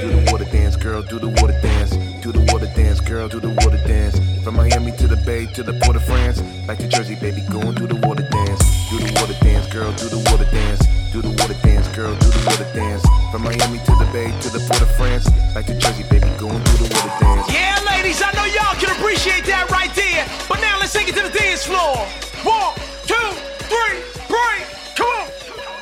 [0.01, 1.91] Do the water dance, girl, do the water dance.
[2.21, 4.19] Do the water dance, girl, do the water dance.
[4.43, 6.41] From Miami to the Bay to the Port of France.
[6.65, 8.16] Back to Jersey, baby, go and do the water
[8.57, 8.89] dance.
[8.89, 10.87] Do the water dance, girl, do the water dance.
[11.11, 13.03] Do the water dance, girl, do the water dance.
[13.31, 15.29] From Miami to the Bay to the Port of France.
[15.53, 17.51] Back to Jersey, baby, go and do the water dance.
[17.51, 20.25] Yeah, ladies, I know y'all can appreciate that right there.
[20.47, 21.97] But now let's take it to the dance floor.
[22.43, 22.73] One,
[23.05, 23.29] two,
[23.71, 24.63] three, break.
[24.95, 25.27] Come on.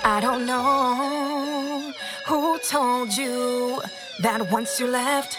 [0.04, 1.94] I don't know
[2.28, 3.82] who told you
[4.22, 5.38] that once you left,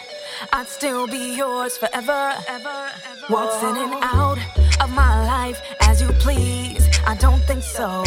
[0.53, 2.33] I'd still be yours forever.
[2.47, 3.33] Ever, ever.
[3.33, 4.37] Walks in and out
[4.81, 6.76] of my life as you please.
[7.07, 8.03] I don't think so.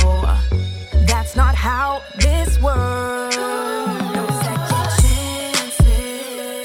[1.07, 3.35] That's not how this works.
[3.35, 6.63] No second chances.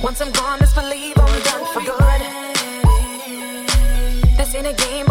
[0.00, 2.22] Once I'm gone, just believe I'm done for good.
[4.36, 5.07] This ain't a game,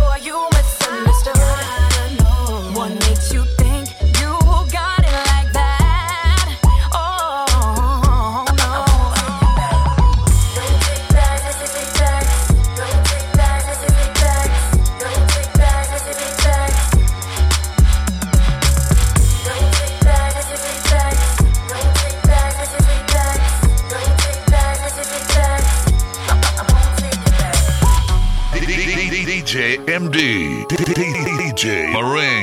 [31.68, 32.37] DJ Marinks.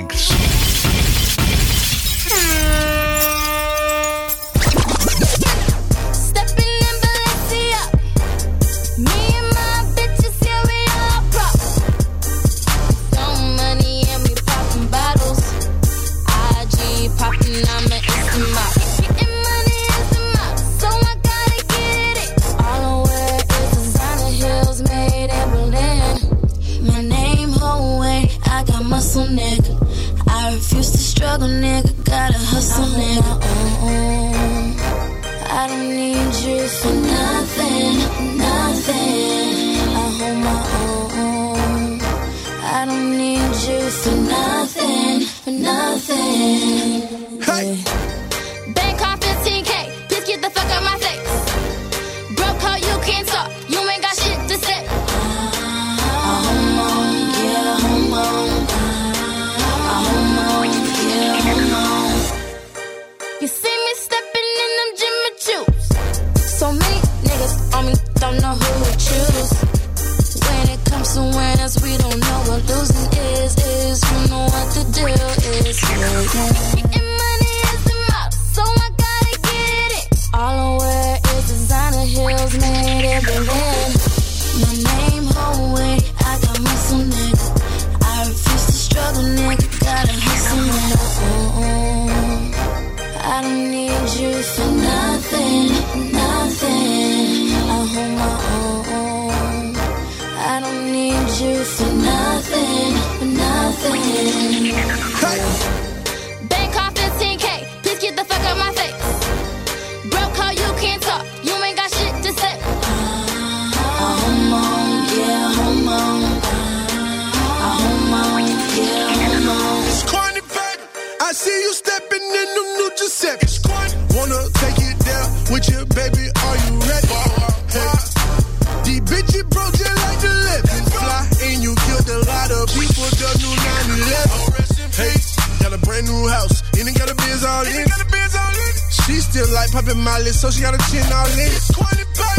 [139.74, 141.50] Popping Molly, so she got a chin all in.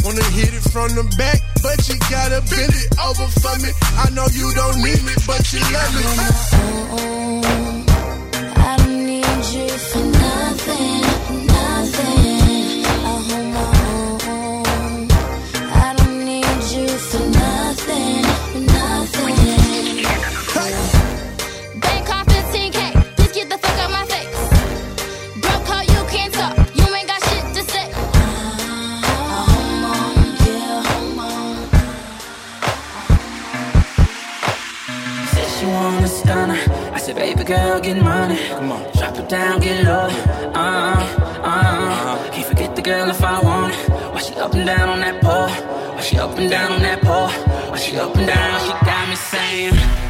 [0.05, 3.71] Wanna hit it from the back, but you gotta bend it over for me.
[3.99, 6.05] I know you don't need me, but you love me.
[8.55, 11.24] I don't need you for nothing, nothing.
[37.85, 38.39] Get money.
[38.49, 40.07] Come on, drop it down, get low.
[40.53, 40.97] Uh,
[41.43, 43.89] uh, can't forget the girl if I want it.
[44.13, 45.49] Why she up and down on that pole?
[45.95, 47.29] Why she up and down on that pole?
[47.69, 48.59] Why she up and down?
[48.61, 50.04] She got me saying,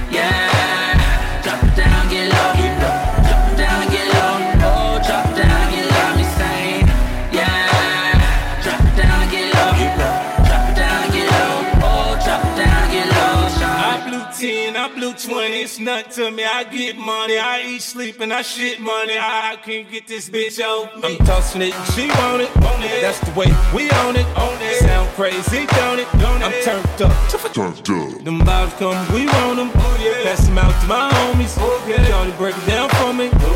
[16.15, 16.45] to me.
[16.45, 19.17] I get money, I eat, sleep, and I shit money.
[19.19, 21.17] I can't get this bitch off me.
[21.17, 23.01] I'm tossing it, she want it, want it.
[23.01, 24.79] That's the way we own it, own it.
[24.79, 26.07] Sound crazy, don't it?
[26.17, 27.11] Don't I'm turned up.
[27.53, 28.23] Turned up.
[28.23, 29.71] Them vibes come, we want them.
[29.75, 30.23] Oh, yeah.
[30.23, 31.57] Pass them out to my homies.
[31.59, 32.07] Okay.
[32.07, 33.29] Johnny, break it down for me.
[33.33, 33.54] Oh, baby.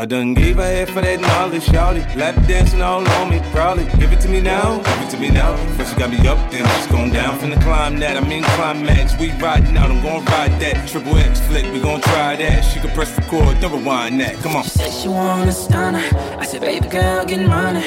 [0.00, 2.00] I done gave her head for that knowledge, shawty.
[2.16, 3.84] Lap dancing all on me, probably.
[4.00, 5.54] Give it to me now, give it to me now.
[5.76, 7.38] First she got me up, then she's going down.
[7.38, 9.18] Finna climb that, I'm in climax.
[9.18, 10.88] We riding out, I'm gonna ride that.
[10.88, 12.62] Triple X flick, we gon' try that.
[12.62, 14.36] She can press record, then rewind that.
[14.36, 14.62] Come on.
[14.62, 16.02] She said she want a stunner.
[16.38, 17.84] I said, baby girl, get money.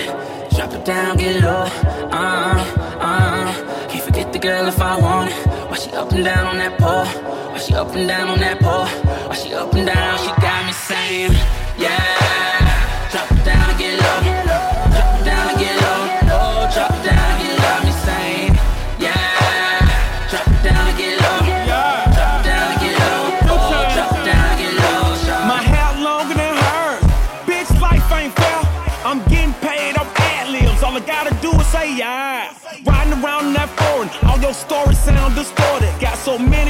[0.55, 1.65] Drop it down, get low.
[2.13, 2.61] Uh,
[3.01, 3.87] uh.
[3.89, 5.47] Can't forget the girl if I want it.
[5.67, 7.05] Why she up and down on that pole?
[7.53, 8.85] Why she up and down on that pole?
[9.27, 10.19] Why she up and down?
[10.19, 11.31] She got me saying,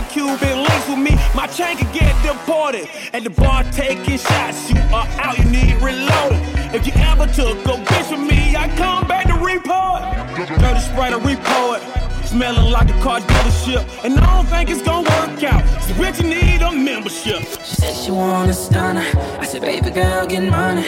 [0.09, 2.87] Cuban links with me, my chain could get deported.
[3.13, 6.41] At the bar taking shots, you are out, you need reloading.
[6.73, 10.01] If you ever took a bitch with me, I come back to report.
[10.35, 12.27] Dirty Sprite, I repo it.
[12.27, 15.63] Smelling like a car dealership, and I don't think it's gonna work out.
[15.83, 17.41] So bitch, you need a membership.
[17.63, 19.05] She said she want a stunner.
[19.39, 20.83] I said, baby girl, get money.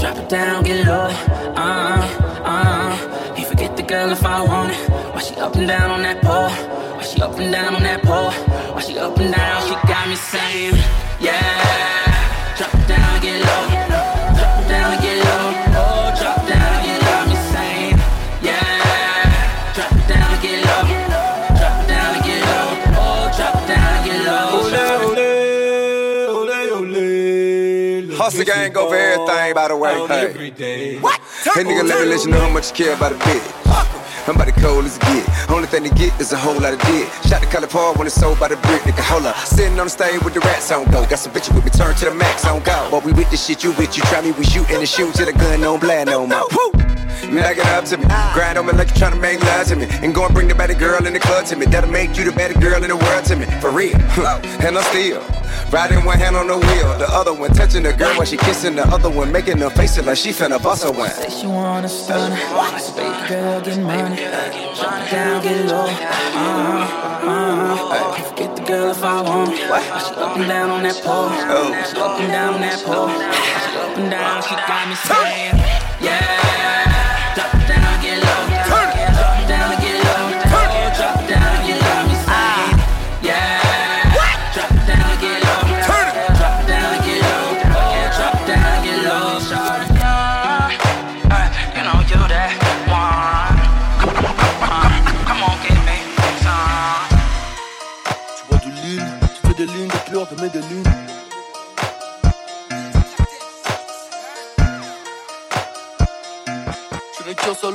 [0.00, 1.10] Drop it down, get low.
[1.56, 3.27] Uh, uh.
[3.88, 4.90] Can't forget the girl if I want it.
[5.14, 6.50] Why she up and down on that pole?
[6.96, 8.30] Why she up and down on that pole?
[8.74, 9.62] Why she up and down?
[9.62, 10.74] She got me saying,
[11.20, 12.56] yeah.
[12.56, 13.68] Drop it down, get low.
[14.36, 15.54] Drop it down, get low.
[15.80, 17.26] Oh, drop it down, get low.
[17.28, 17.96] Me saying,
[18.42, 19.72] yeah.
[19.74, 20.82] Drop it down, get low.
[21.56, 22.68] Drop it down, get low.
[22.98, 24.68] Oh, drop it down, get low.
[28.18, 29.94] Hustle gang go for everything, by the way.
[30.58, 30.98] Hey.
[30.98, 31.20] What?
[31.54, 34.07] Hey, nigga, let me let you know how much you care about a bitch.
[34.28, 35.50] I'm about to cold as it get.
[35.50, 37.08] Only thing to get is a whole lot of dick.
[37.24, 39.00] Shot the color Paul when it's sold by the brick, nigga.
[39.08, 39.36] Hold up.
[39.36, 41.00] Sitting on the stage with the rats on go.
[41.06, 42.88] Got some bitches with me, turn to the max on go.
[42.90, 44.02] But we with the shit, you with you.
[44.04, 46.46] Try me, we shoot in the shoot till the gun don't blast no more.
[46.52, 46.72] Woo!
[47.34, 48.04] Back it up to me.
[48.34, 49.86] Grind on me like you trying to make love to me.
[50.02, 51.64] And go and bring the better girl in the club to me.
[51.66, 53.46] That'll make you the better girl in the world to me.
[53.60, 53.96] For real.
[54.60, 55.24] and I'm still
[55.72, 56.98] riding one hand on the wheel.
[56.98, 59.32] The other one touching the girl while she kissing the other one.
[59.32, 61.10] Making her face it like she finna bust her one.
[61.10, 62.36] Say she want a stunner.
[63.28, 64.16] I girl, get money.
[64.16, 65.84] Drop down, get low.
[65.84, 68.14] Uh, uh.
[68.16, 69.50] Can't forget the girl if I want.
[69.50, 71.28] Why she up and down on that pole?
[71.84, 73.08] She up and down on that pole.
[73.10, 75.87] She up and down, she got me saying,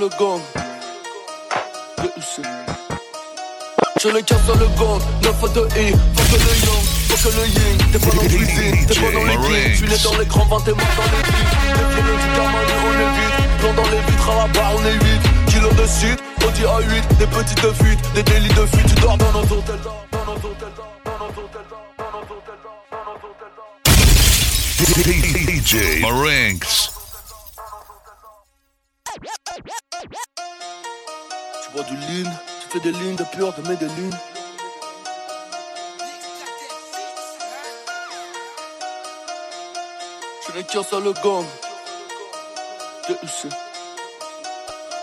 [0.03, 0.41] Les le gang.
[1.99, 2.45] VUC.
[4.01, 7.45] Je les casse à le gang, 9 à 2 I, fuck le yang, fuck le
[7.47, 7.77] yin.
[7.89, 10.71] T'es pas dans le cuisine, t'es pas dans les jeans, dans les grands vins, t'es
[10.71, 11.53] mort dans les vides.
[11.69, 12.27] Les violons du
[12.83, 13.37] on évite.
[13.59, 15.01] Plan dans les vitres, à la barre, on est 8.
[15.47, 17.17] Kilo de shit, Audi A8.
[17.19, 18.87] Des petites fuites, des délits de fuite.
[18.87, 22.11] Tu dors dans nos hôtels d'or, dans nos hôtels d'or, dans nos hôtels d'or, dans
[22.11, 23.79] nos hôtels d'or, dans nos hôtels d'or.
[25.47, 26.92] DJ Marinx.
[31.85, 31.95] Tu
[32.69, 33.87] fais des lignes de pure, de mes des.
[40.47, 41.45] Je ne tire sur le gomme.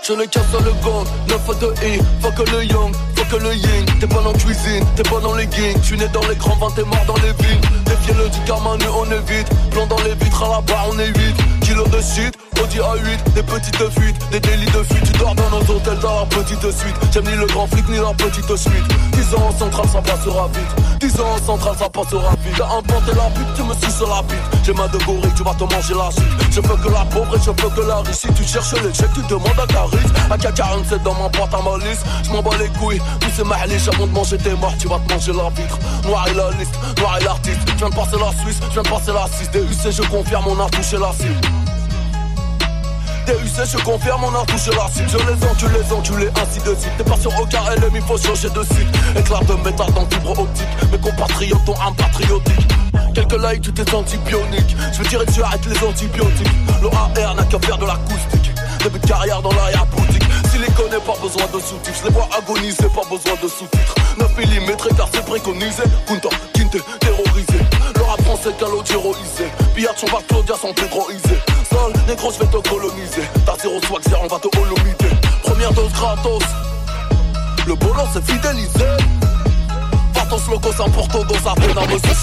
[0.02, 1.06] Je ne tire sur le gomme.
[1.28, 2.00] 9 de I.
[2.22, 3.86] Faut que le young, faut que le yin.
[4.00, 5.80] T'es pas dans la cuisine, t'es pas dans les gangs.
[5.82, 7.60] Tu n'es dans les grands vents, t'es mort dans les villes.
[7.84, 9.48] Défiez-le du karma, nous on est vide.
[9.72, 11.36] Blanc dans les vitres, à la barre, on est vide
[11.70, 15.04] Kilo de shit, Audi A8 Des petites fuites, des délits de fuite.
[15.04, 16.96] Tu dors dans nos hôtels, dans la petite suite.
[17.12, 18.88] J'aime ni le grand flic, ni la petite suite.
[19.12, 22.66] 10 ans en centrale, ça passera vite 10 ans en centrale, ça passera vite T'as
[22.66, 25.54] inventé la bite, tu me suis sur la bite J'ai ma de gorille, tu vas
[25.54, 26.26] te manger la suite.
[26.50, 28.16] Je veux que la pauvre et je veux que la riche.
[28.16, 29.96] Si tu cherches les chèques, tu demandes à Caris.
[30.30, 32.00] AK-47 dans ma boîte à malice.
[32.22, 34.98] Je m'en bats les couilles, tous ces mahliches Avant de manger tes morts, tu vas
[34.98, 35.78] te manger la vitre.
[36.04, 37.60] Noir et la liste, noir et l'artiste.
[37.66, 40.44] Je viens de passer la Suisse, je viens de passer la 6 DUC, je confirme,
[40.48, 41.40] on a touché la cible.
[43.26, 45.08] DUC, je confirme, on a touché la cible.
[45.08, 46.92] Je les encule, les enculés, ainsi de suite.
[46.98, 50.38] T'es pas sur aucun LM, il faut changer de site Éclair de métal dans fibre
[50.38, 50.66] optique
[51.40, 52.68] compatriotes ont un patriotique.
[53.14, 56.52] Quelques likes, tu t'es senti bionique Je veux dire, tu arrêtes les antibiotiques.
[56.82, 58.52] L'OAR n'a qu'à faire de l'acoustique.
[58.82, 61.98] Début de carrière dans l'arrière-boutique Si les connais, pas besoin de sous-titres.
[62.00, 63.94] Je les vois agoniser, pas besoin de sous-titres.
[64.18, 67.58] 9 mm car c'est préconisé Kunta, Kinte, terrorisé.
[67.96, 71.38] Le rap français calogéroisé Pillard, on va Claudia sans t'héroïser
[71.70, 73.22] Sol, négro, je vais te coloniser.
[73.46, 76.42] T'as zéro swag, on va te holomiser Première dose gratos.
[77.66, 78.84] Le boulot c'est fidélisé
[80.30, 82.22] Vatos locos en porto dos apenas me sus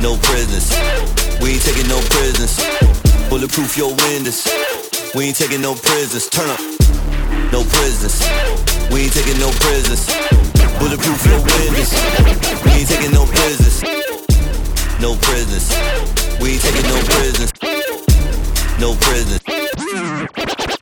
[0.00, 0.70] No prisoners.
[1.40, 2.56] We ain't taking no prisoners.
[3.28, 4.46] Bulletproof your windows.
[5.12, 6.28] We ain't taking no prisoners.
[6.28, 6.60] Turn up.
[7.50, 8.22] No prisoners.
[8.92, 10.06] We ain't taking no prisoners.
[10.78, 11.90] Bulletproof your windows.
[12.64, 13.82] We ain't taking no prisoners.
[15.00, 15.68] No prisoners.
[16.40, 17.52] We ain't taking no prisoners.
[18.78, 20.81] No prisoners.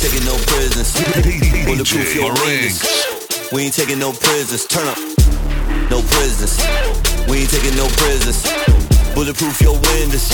[0.00, 0.92] Ain't taking no prisoners.
[1.66, 3.50] Bulletproof your windows.
[3.52, 4.66] We ain't taking no prisoners.
[4.66, 4.98] Turn up.
[5.90, 6.56] No prisoners.
[7.28, 8.40] We ain't taking no prisoners.
[9.14, 10.32] Bulletproof your windows.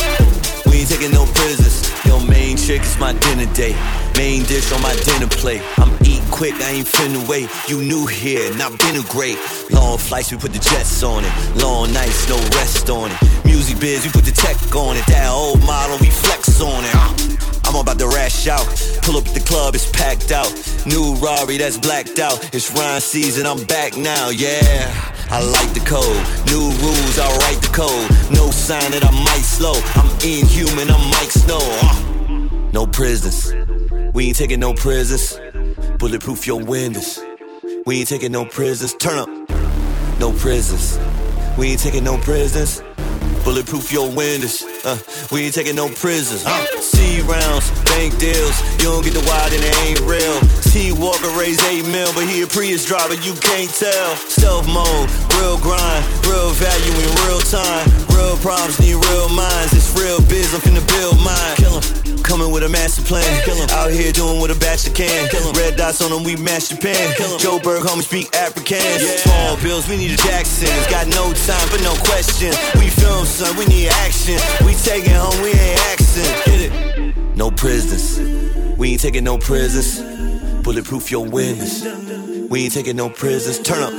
[0.66, 1.90] We ain't taking no prisoners.
[2.04, 3.76] Yo, main chick is my dinner date.
[4.16, 5.62] Main dish on my dinner plate.
[5.78, 7.50] I'm eating quick, I ain't finna wait.
[7.68, 9.38] You new here, not been a great.
[9.70, 11.32] Long flights, we put the jets on it.
[11.62, 13.44] Long nights, no rest on it.
[13.44, 15.06] Music biz, we put the tech on it.
[15.06, 17.55] That old model, we flex on it.
[17.66, 18.64] I'm about to rash out.
[19.02, 20.50] Pull up at the club, it's packed out.
[20.86, 22.54] New Rari that's blacked out.
[22.54, 25.12] It's Ryan season, I'm back now, yeah.
[25.30, 26.22] I like the code.
[26.46, 28.10] New rules, I write the code.
[28.30, 29.74] No sign that I might slow.
[29.96, 31.58] I'm inhuman, I'm Mike Snow.
[31.60, 32.70] Uh.
[32.72, 33.52] No prisoners.
[34.14, 35.40] We ain't taking no prisoners.
[35.98, 37.20] Bulletproof your windows.
[37.84, 38.94] We ain't taking no prisoners.
[38.94, 39.28] Turn up.
[40.20, 40.98] No prisoners.
[41.58, 42.82] We ain't taking no prisoners.
[43.46, 44.64] Bulletproof your windows.
[44.84, 44.98] Uh,
[45.30, 46.44] we ain't taking no prisoners.
[46.44, 48.58] Uh, C rounds, bank deals.
[48.82, 50.40] You don't get the wide and it ain't real.
[50.74, 54.16] T Walker raised 8 mil, but he a Prius driver, you can't tell.
[54.26, 55.06] Stealth mode,
[55.38, 57.86] real grind, real value in real time.
[58.10, 59.70] Real problems need real minds.
[59.78, 61.54] It's real biz, I'm finna build mine.
[61.54, 62.05] Kill 'em.
[62.26, 63.22] Coming with a master plan.
[63.70, 65.30] Out here doing what a bachelor can.
[65.54, 67.14] Red dots on them, we match Japan.
[67.38, 68.98] Joburg, homie, speak Afrikaans.
[69.22, 70.86] Small bills, we need a Jacksons.
[70.90, 72.50] Got no time for no question.
[72.80, 74.38] We film, son, we need action.
[74.66, 76.24] We taking home, we ain't axing.
[76.44, 77.36] Get it?
[77.36, 78.18] No prisoners.
[78.76, 80.02] We ain't taking no prisoners.
[80.64, 81.84] Bulletproof your windows.
[82.50, 83.60] We ain't taking no prisoners.
[83.60, 83.92] Turn up.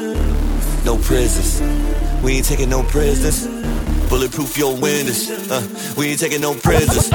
[0.83, 1.61] No prisoners.
[2.21, 3.47] We ain't taking no prisoners.
[4.09, 5.29] Bulletproof your windows.
[5.49, 5.65] Uh,
[5.97, 7.09] we ain't taking no prisoners.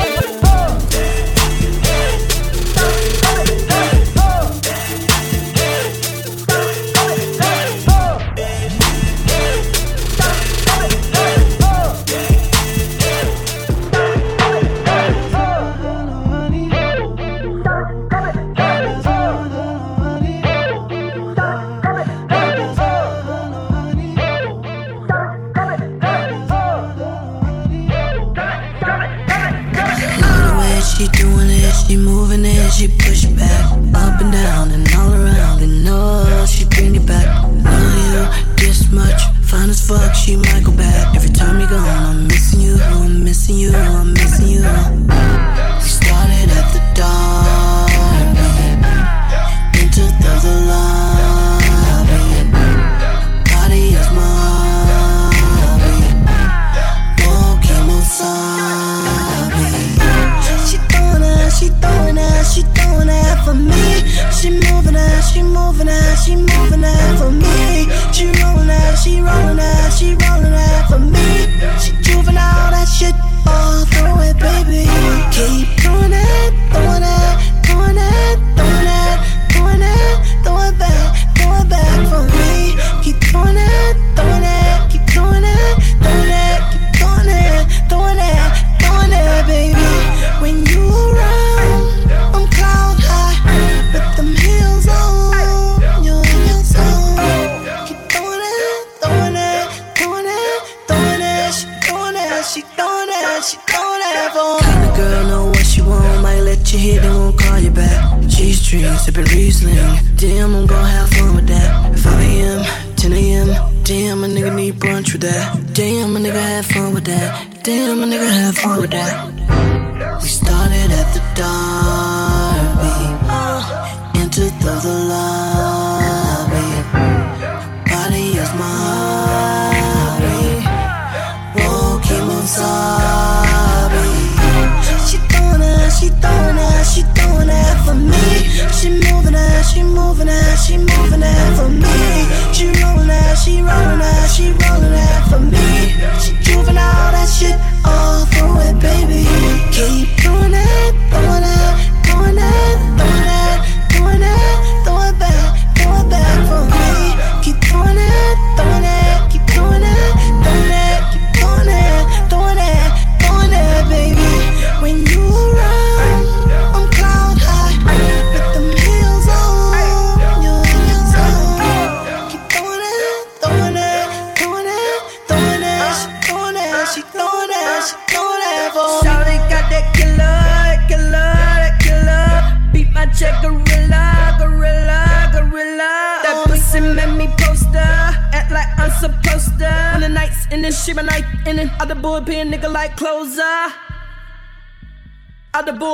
[124.72, 125.51] Of the line.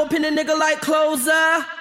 [0.09, 1.78] Pin in a nigga like closer.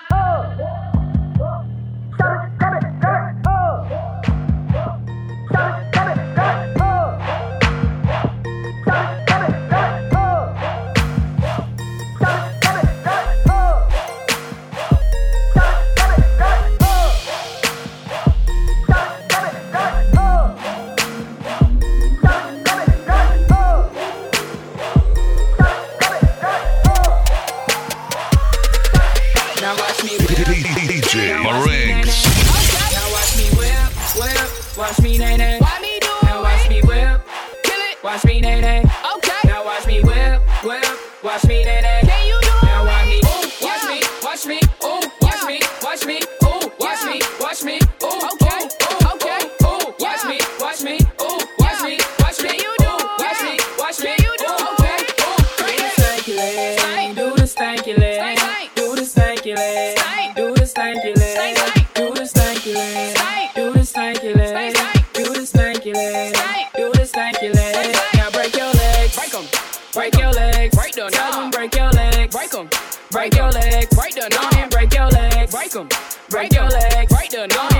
[65.87, 66.35] your leg.
[66.75, 67.95] Do this thank your leg.
[68.15, 69.15] Now break your legs.
[69.15, 69.45] Break them.
[69.93, 70.75] Break your legs.
[70.75, 71.09] Break them.
[71.11, 72.35] Tell break your legs.
[72.35, 72.69] Break them.
[73.11, 73.95] Break your legs.
[73.95, 74.69] Break them.
[74.69, 75.51] Break your legs.
[75.51, 75.89] Break them.
[76.29, 77.13] Break your legs.
[77.13, 77.76] Break them.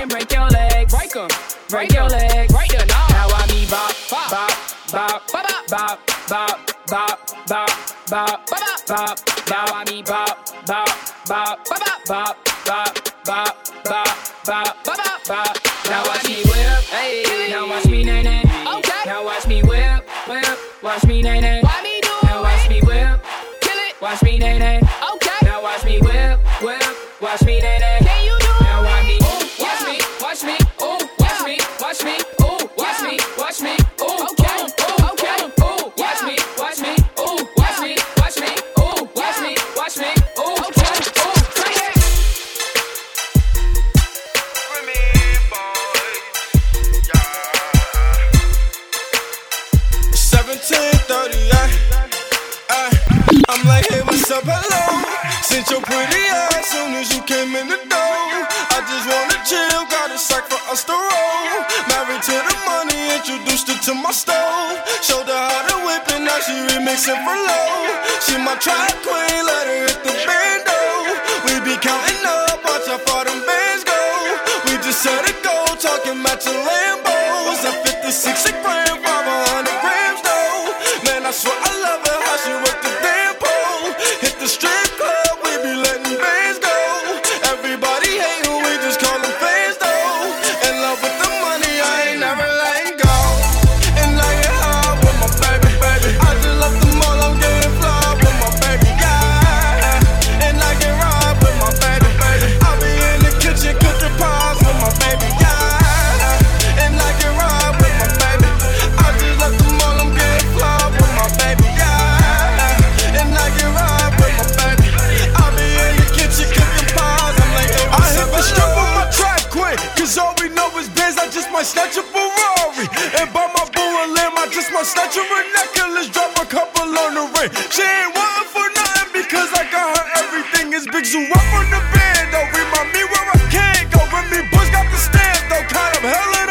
[129.28, 130.72] Because I got her everything.
[130.72, 132.48] It's big zoo up on the band, though.
[132.48, 134.00] Remind me where I can't go.
[134.08, 135.68] Remy Bush got the stamp, though.
[135.68, 136.47] Kind of hell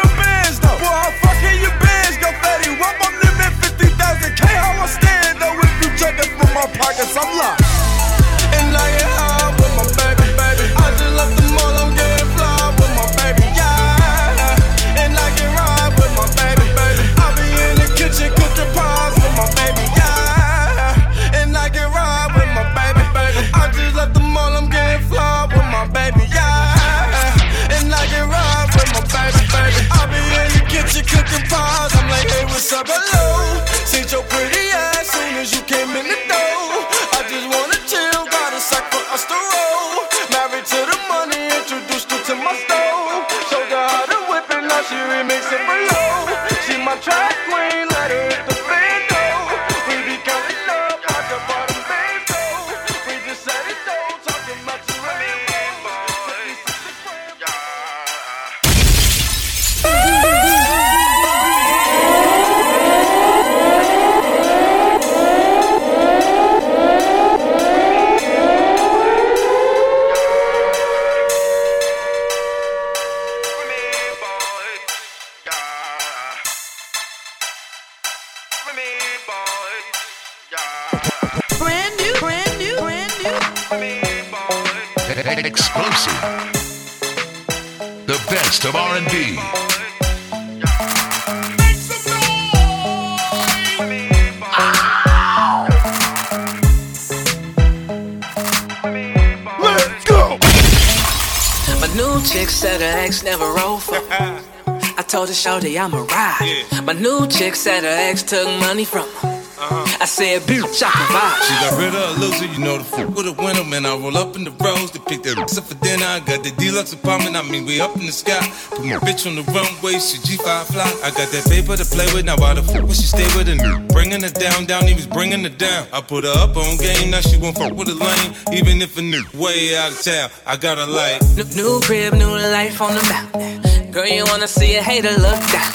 [105.47, 106.65] shorty I'm a ride.
[106.83, 109.33] My new chick said her ex took money from her.
[109.59, 109.97] Uh-huh.
[110.01, 111.39] I said, bitch, I vibe.
[111.47, 113.85] She got rid of a loser, you know the fuck with a winner, man.
[113.87, 116.05] I roll up in the rose to pick that up for dinner.
[116.05, 118.37] I got the deluxe apartment, I mean, we up in the sky.
[118.69, 120.85] Put my bitch on the runway, she G5 fly.
[121.03, 123.49] I got that paper to play with, now why the fuck would she stay with
[123.49, 123.87] a nigga?
[123.91, 125.87] Bringing her down, down, he was bringing her down.
[125.91, 128.31] I put her up on game, now she won't fuck with a lane.
[128.53, 131.23] Even if a nigga way out of town, I got her like.
[131.33, 133.66] New, new crib, new life on the mountain.
[133.97, 135.73] Girl, you wanna see a hater look down.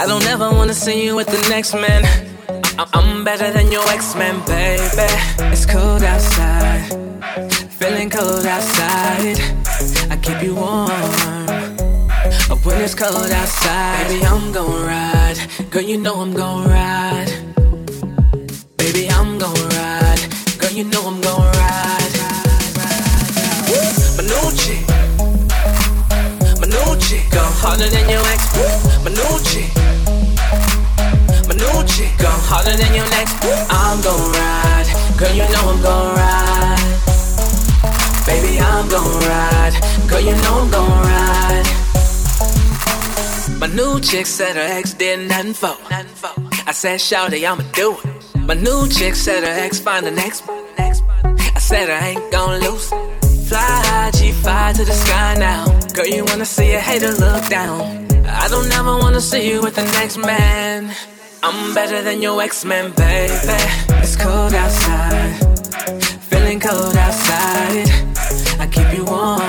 [0.00, 2.04] I don't ever wanna see you with the next man.
[2.78, 5.08] I- I'm better than your ex-man, baby.
[5.50, 6.84] It's cold outside,
[7.80, 9.40] feeling cold outside.
[10.10, 11.46] I keep you warm.
[12.50, 15.38] But when it's cold outside, baby, I'm gon' ride.
[15.70, 17.32] Girl, you know I'm gon' ride.
[18.76, 20.22] Baby, I'm gon' ride.
[20.58, 21.47] Girl, you know I'm gon' ride.
[27.78, 28.42] Harder than your ex.
[29.04, 29.70] My new chick,
[31.46, 33.34] my new chick, go harder than your next.
[33.70, 36.82] I'm gon' ride, girl, you know I'm gon' ride.
[38.26, 39.74] Baby, I'm gon' ride,
[40.08, 41.68] girl, you know I'm gon' ride.
[43.60, 45.76] My new chick said her ex did nothing for.
[45.90, 48.40] I said, Shawty, I'ma do it.
[48.40, 50.42] My new chick said her ex find the next.
[50.48, 52.92] I said I ain't gon' lose.
[53.48, 55.64] Fly high, G5 to the sky now.
[55.94, 58.06] Girl, you wanna see a hater look down.
[58.26, 60.94] I don't ever wanna see you with the next man.
[61.42, 63.58] I'm better than your ex-man, baby.
[64.02, 65.32] It's cold outside,
[66.30, 67.88] feeling cold outside.
[68.60, 69.40] I keep you warm.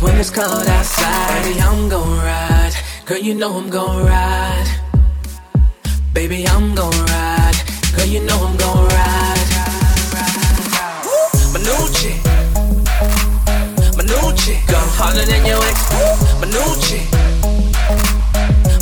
[0.00, 2.74] When it's cold outside, baby, I'm gon' ride.
[3.06, 4.68] Girl, you know I'm gon' ride.
[6.12, 7.58] Baby, I'm gon' ride.
[7.96, 9.50] Girl, you know I'm gon' ride.
[11.06, 12.23] New chick, my new chick,
[14.52, 15.88] go harder than your ex.
[16.38, 17.08] My new chick,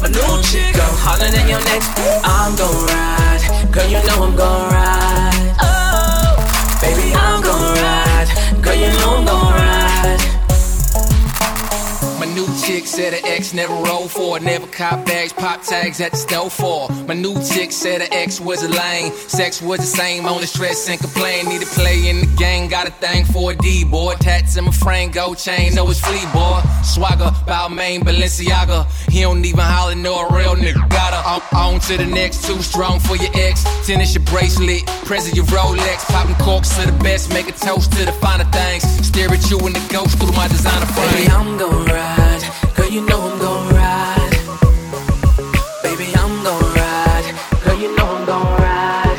[0.02, 1.88] my new chick, go harder than your next.
[2.24, 3.70] I'm gon' ride.
[3.70, 5.54] Girl, you know I'm gon' ride.
[5.62, 6.34] Oh,
[6.82, 8.28] baby, I'm gon' ride.
[8.60, 10.31] Girl, you know I'm gon' ride.
[12.22, 16.12] My new chick said her ex never rolled for, never cop bags, pop tags at
[16.12, 16.88] the store for.
[17.08, 20.88] My new chick said her ex was a lame, sex was the same, only stress
[20.88, 21.48] and complain.
[21.48, 24.14] Need to play in the game, got a thing for a D boy.
[24.20, 26.62] Tats in my frame, gold chain, know it's flea boy.
[26.84, 28.86] Swagger, Balmain, Balenciaga.
[29.10, 30.88] He don't even holler, no a real nigga.
[30.90, 33.64] Got her on, on to the next, too strong for your ex.
[33.84, 38.04] Tennis your bracelet, present your Rolex, popping corks to the best, make a toast to
[38.04, 38.84] the finer things.
[39.04, 41.10] Stare at you in the ghost through my designer frame.
[41.10, 42.11] Baby, I'm gon' ride.
[42.76, 44.36] Girl, you know I'm gon' ride.
[45.82, 47.34] Baby, I'm gon' ride.
[47.64, 49.11] Girl, you know I'm gon' ride.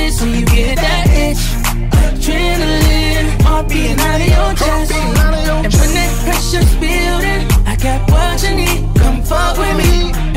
[0.00, 1.42] This when you get that itch.
[2.00, 4.92] Adrenaline, heart beating out of your chest.
[4.92, 8.80] And when that pressure's building, I got what you need.
[9.00, 10.29] Come fuck with me.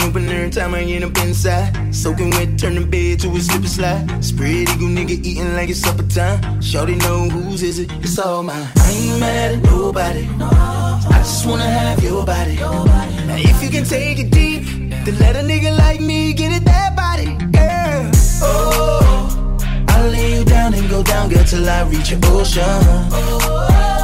[0.00, 1.94] Open every time I get up inside.
[1.94, 4.24] Soaking wet, turn the bed to a slip and slide.
[4.24, 6.60] Spread eagle nigga eating like it's supper time.
[6.60, 8.68] Shorty know whose is it, it's all mine.
[8.76, 10.28] I ain't mad at nobody.
[10.40, 12.56] I just wanna have your body.
[12.56, 14.64] Now if you can take it deep,
[15.04, 18.10] then let a nigga like me get it that body, girl.
[18.44, 24.01] Oh, I'll lay you down and go down, girl, till I reach your ocean.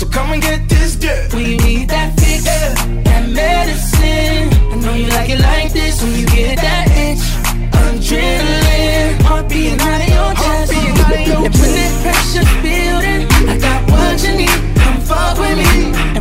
[0.00, 1.30] So come and get this dirt.
[1.34, 4.48] When you need that fix, that medicine.
[4.72, 7.20] I know you like it like this when you get that itch.
[7.68, 10.72] Adrenaline, heart beating out of your chest.
[10.72, 14.76] And when that pressure's building, I got what you need.
[14.80, 16.19] Come fuck with me.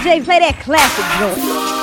[0.00, 1.79] DJ, play that classic joint.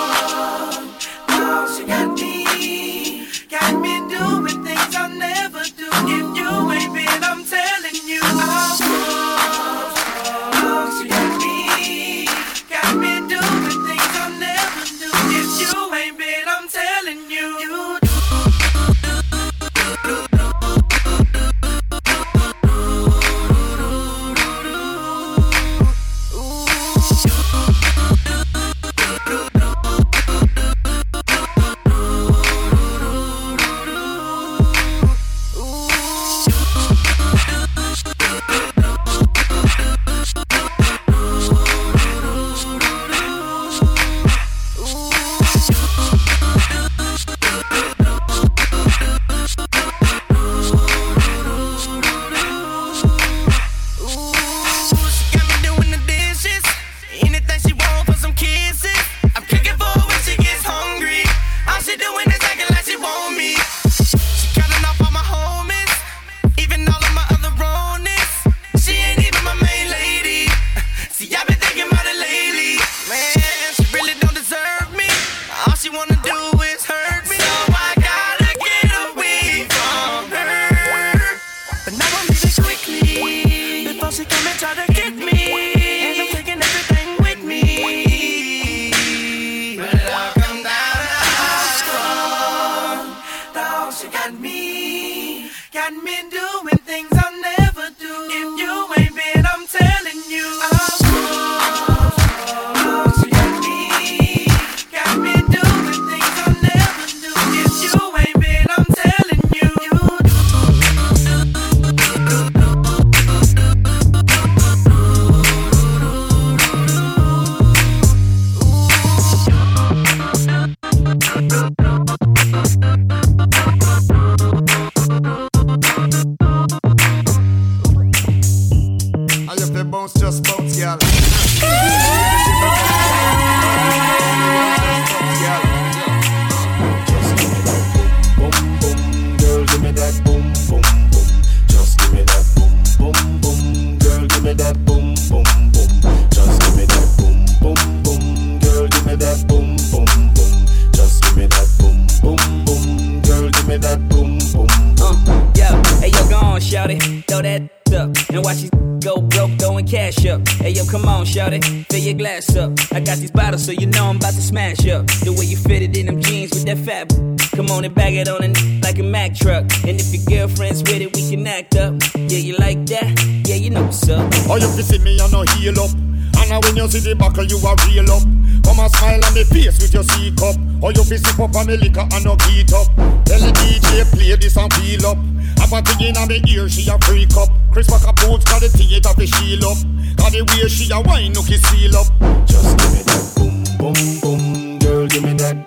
[195.17, 195.66] give me that.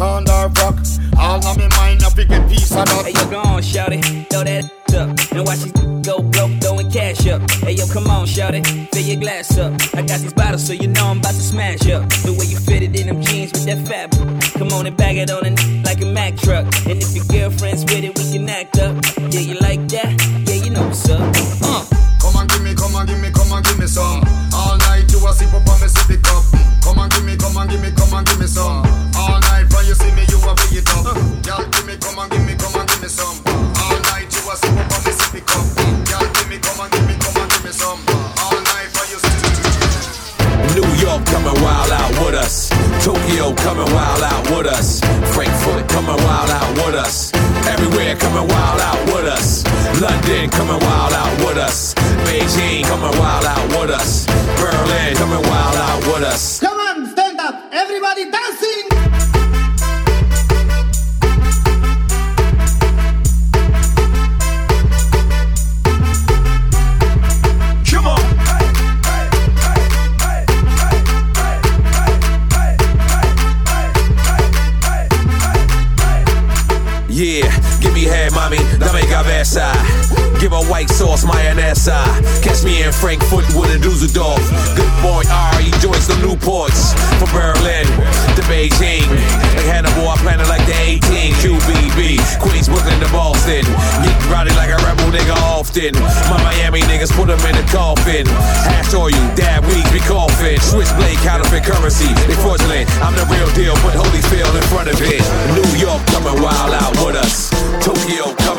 [0.00, 0.76] on the rock.
[1.18, 2.88] All on my mind, I figure peace out.
[2.88, 4.04] Hey, you gone, on, shout it.
[4.30, 5.32] Throw that up.
[5.32, 7.48] And watch it go broke, throwing cash up.
[7.62, 8.66] Hey, yo, come on, shout it.
[8.92, 9.72] Fill your glass up.
[9.94, 12.09] I got these bottles, so you know I'm about to smash up.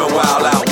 [0.02, 0.71] screaming wild out.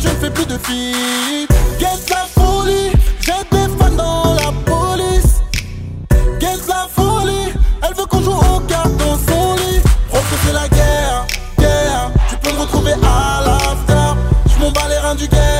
[0.00, 1.46] je ne fais plus de filles.
[1.78, 2.90] Guette la folie,
[3.20, 5.40] j'ai des fans dans la police.
[6.38, 7.52] Guette la folie,
[7.82, 9.80] elle veut qu'on joue au cartes dans son lit.
[10.08, 11.26] Proche c'est la guerre,
[11.58, 14.20] guerre, tu peux me retrouver à l'after.
[14.46, 15.55] Je m'en bats les reins du guerre.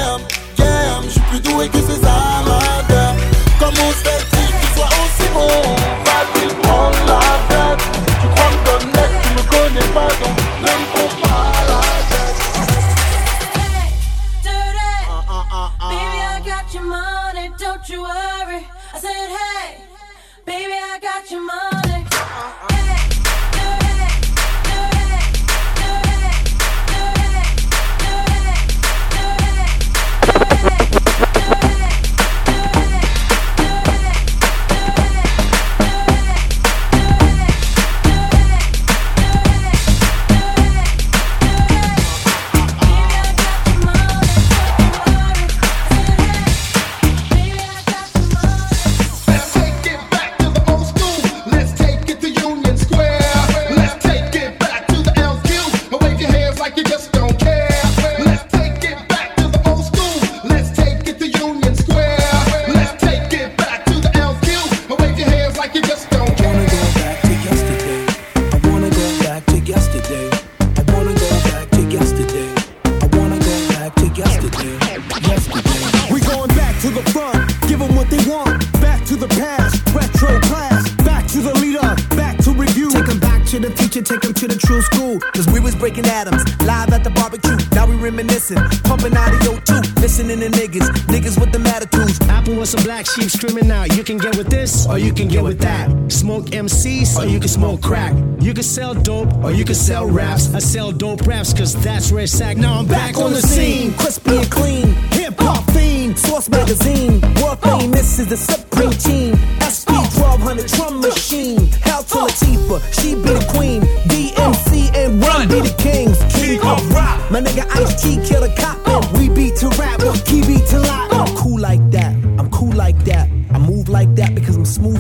[93.17, 95.89] Chief screaming out, you can get with this or you can get with that.
[96.13, 98.13] Smoke MCs or you can smoke crack.
[98.41, 100.53] You can sell dope or you can sell raps.
[100.55, 102.59] I sell dope raps cause that's where it's at.
[102.59, 103.95] Now I'm back on the scene.
[103.95, 104.89] Crispy and clean.
[105.13, 106.19] Hip hop fiend.
[106.19, 107.23] Source magazine.
[107.41, 108.23] World famous oh.
[108.23, 109.16] is the supreme team.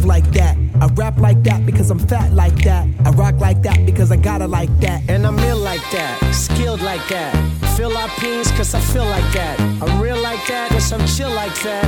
[0.07, 0.57] like that.
[0.81, 2.89] I rap like that because I'm fat like that.
[3.05, 5.03] I rock like that because I gotta like that.
[5.09, 7.33] And I'm ill like that, skilled like that.
[7.77, 9.61] Feel our peas cause I feel like that.
[9.61, 11.85] I'm real like that, cause I'm chill like that.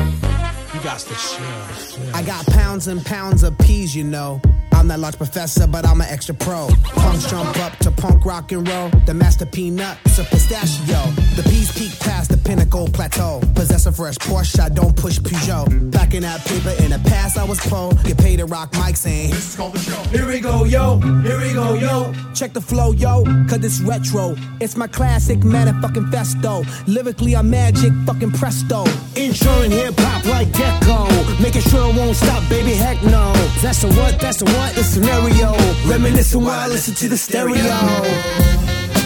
[0.74, 2.14] You got the shit.
[2.14, 4.40] I got pounds and pounds of peas, you know.
[4.78, 6.68] I'm that large professor, but I'm an extra pro.
[6.94, 8.90] Punks jump up to punk rock and roll.
[9.06, 11.02] The master peanut, it's a pistachio.
[11.34, 13.40] The peas peak past the pinnacle plateau.
[13.56, 15.92] Possess a fresh Porsche, I don't push Peugeot.
[15.92, 17.90] Packing out paper in the past, I was pro.
[18.04, 20.00] Get paid to rock mics and this is called the show.
[20.16, 21.00] Here we go, yo.
[21.22, 22.14] Here we go, yo.
[22.34, 24.36] Check the flow, yo, cause it's retro.
[24.60, 26.64] It's my classic motherfucking festo.
[26.86, 28.84] Lyrically, I'm magic, fucking presto.
[29.16, 31.08] Insuring hip hop like gecko.
[31.42, 33.32] Making sure it won't stop, baby, heck no.
[33.60, 35.54] That's the what, that's the what, the scenario.
[35.86, 37.74] Reminiscing while I listen to the stereo.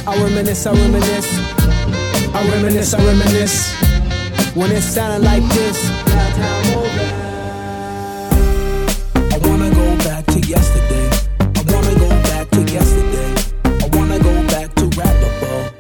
[0.06, 1.28] I reminisce, I reminisce.
[2.34, 3.72] I reminisce, I reminisce.
[4.54, 5.78] When it sounded like this.
[9.34, 11.08] I wanna go back to yesterday.
[11.40, 13.34] I wanna go back to yesterday.
[13.64, 15.72] I wanna go back to rappable.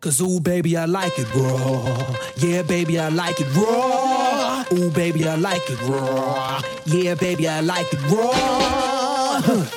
[0.00, 2.14] Cause ooh, baby, I like it raw.
[2.36, 4.64] Yeah, baby, I like it raw.
[4.72, 6.62] Ooh, baby, I like it raw.
[6.86, 9.03] Yeah, baby, I like it raw.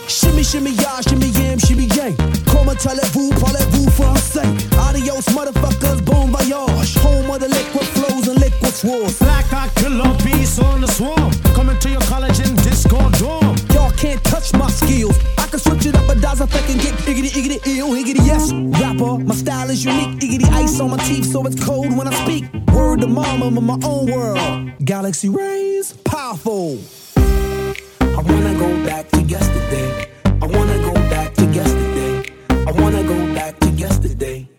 [0.08, 2.16] Shimmy, shimmy, y'all, shimmy, yam, shimmy, yang.
[2.88, 4.46] Parlez-vous, parlez-vous français.
[4.88, 6.96] Adios, motherfuckers, bon voyage.
[7.00, 9.20] Home of the liquid flows and liquid swords.
[9.20, 11.32] Black I killer beast on the swarm.
[11.54, 13.56] Coming to your college in disco dorm.
[13.74, 15.18] Y'all can't touch my skills.
[15.38, 18.54] I can switch it up a dozen effect and get iggity, iggity, ill, higgity, yes.
[18.54, 20.20] Rapper, my style is unique.
[20.20, 22.46] Iggity ice on my teeth, so it's cold when I speak.
[22.72, 24.72] Word to mama, I'm in my own world.
[24.86, 26.80] Galaxy rays, powerful.
[28.18, 30.10] I wanna go back to yesterday.
[30.26, 32.34] I wanna go back to yesterday.
[32.50, 34.50] I wanna go back to yesterday.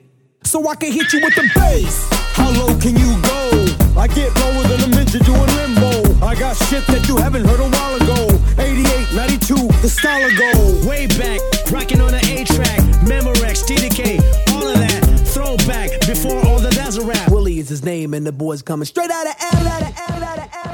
[0.44, 2.06] So I can hit you with the bass.
[2.38, 3.66] How low can you go?
[3.98, 6.24] I get lower than a midget doing limbo.
[6.24, 8.38] I got shit that you haven't heard a while ago.
[8.62, 10.86] 88, 92, the style of gold.
[10.86, 11.40] Way back,
[11.72, 12.78] rocking on the 8-track,
[13.10, 14.20] Memorex, TDK,
[14.54, 15.02] all of that.
[15.34, 17.28] Throwback before all the dazzle rap.
[17.28, 20.67] Willie is his name, and the boys coming straight out of L.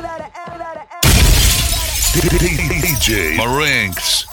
[2.15, 4.24] DJ Marinx.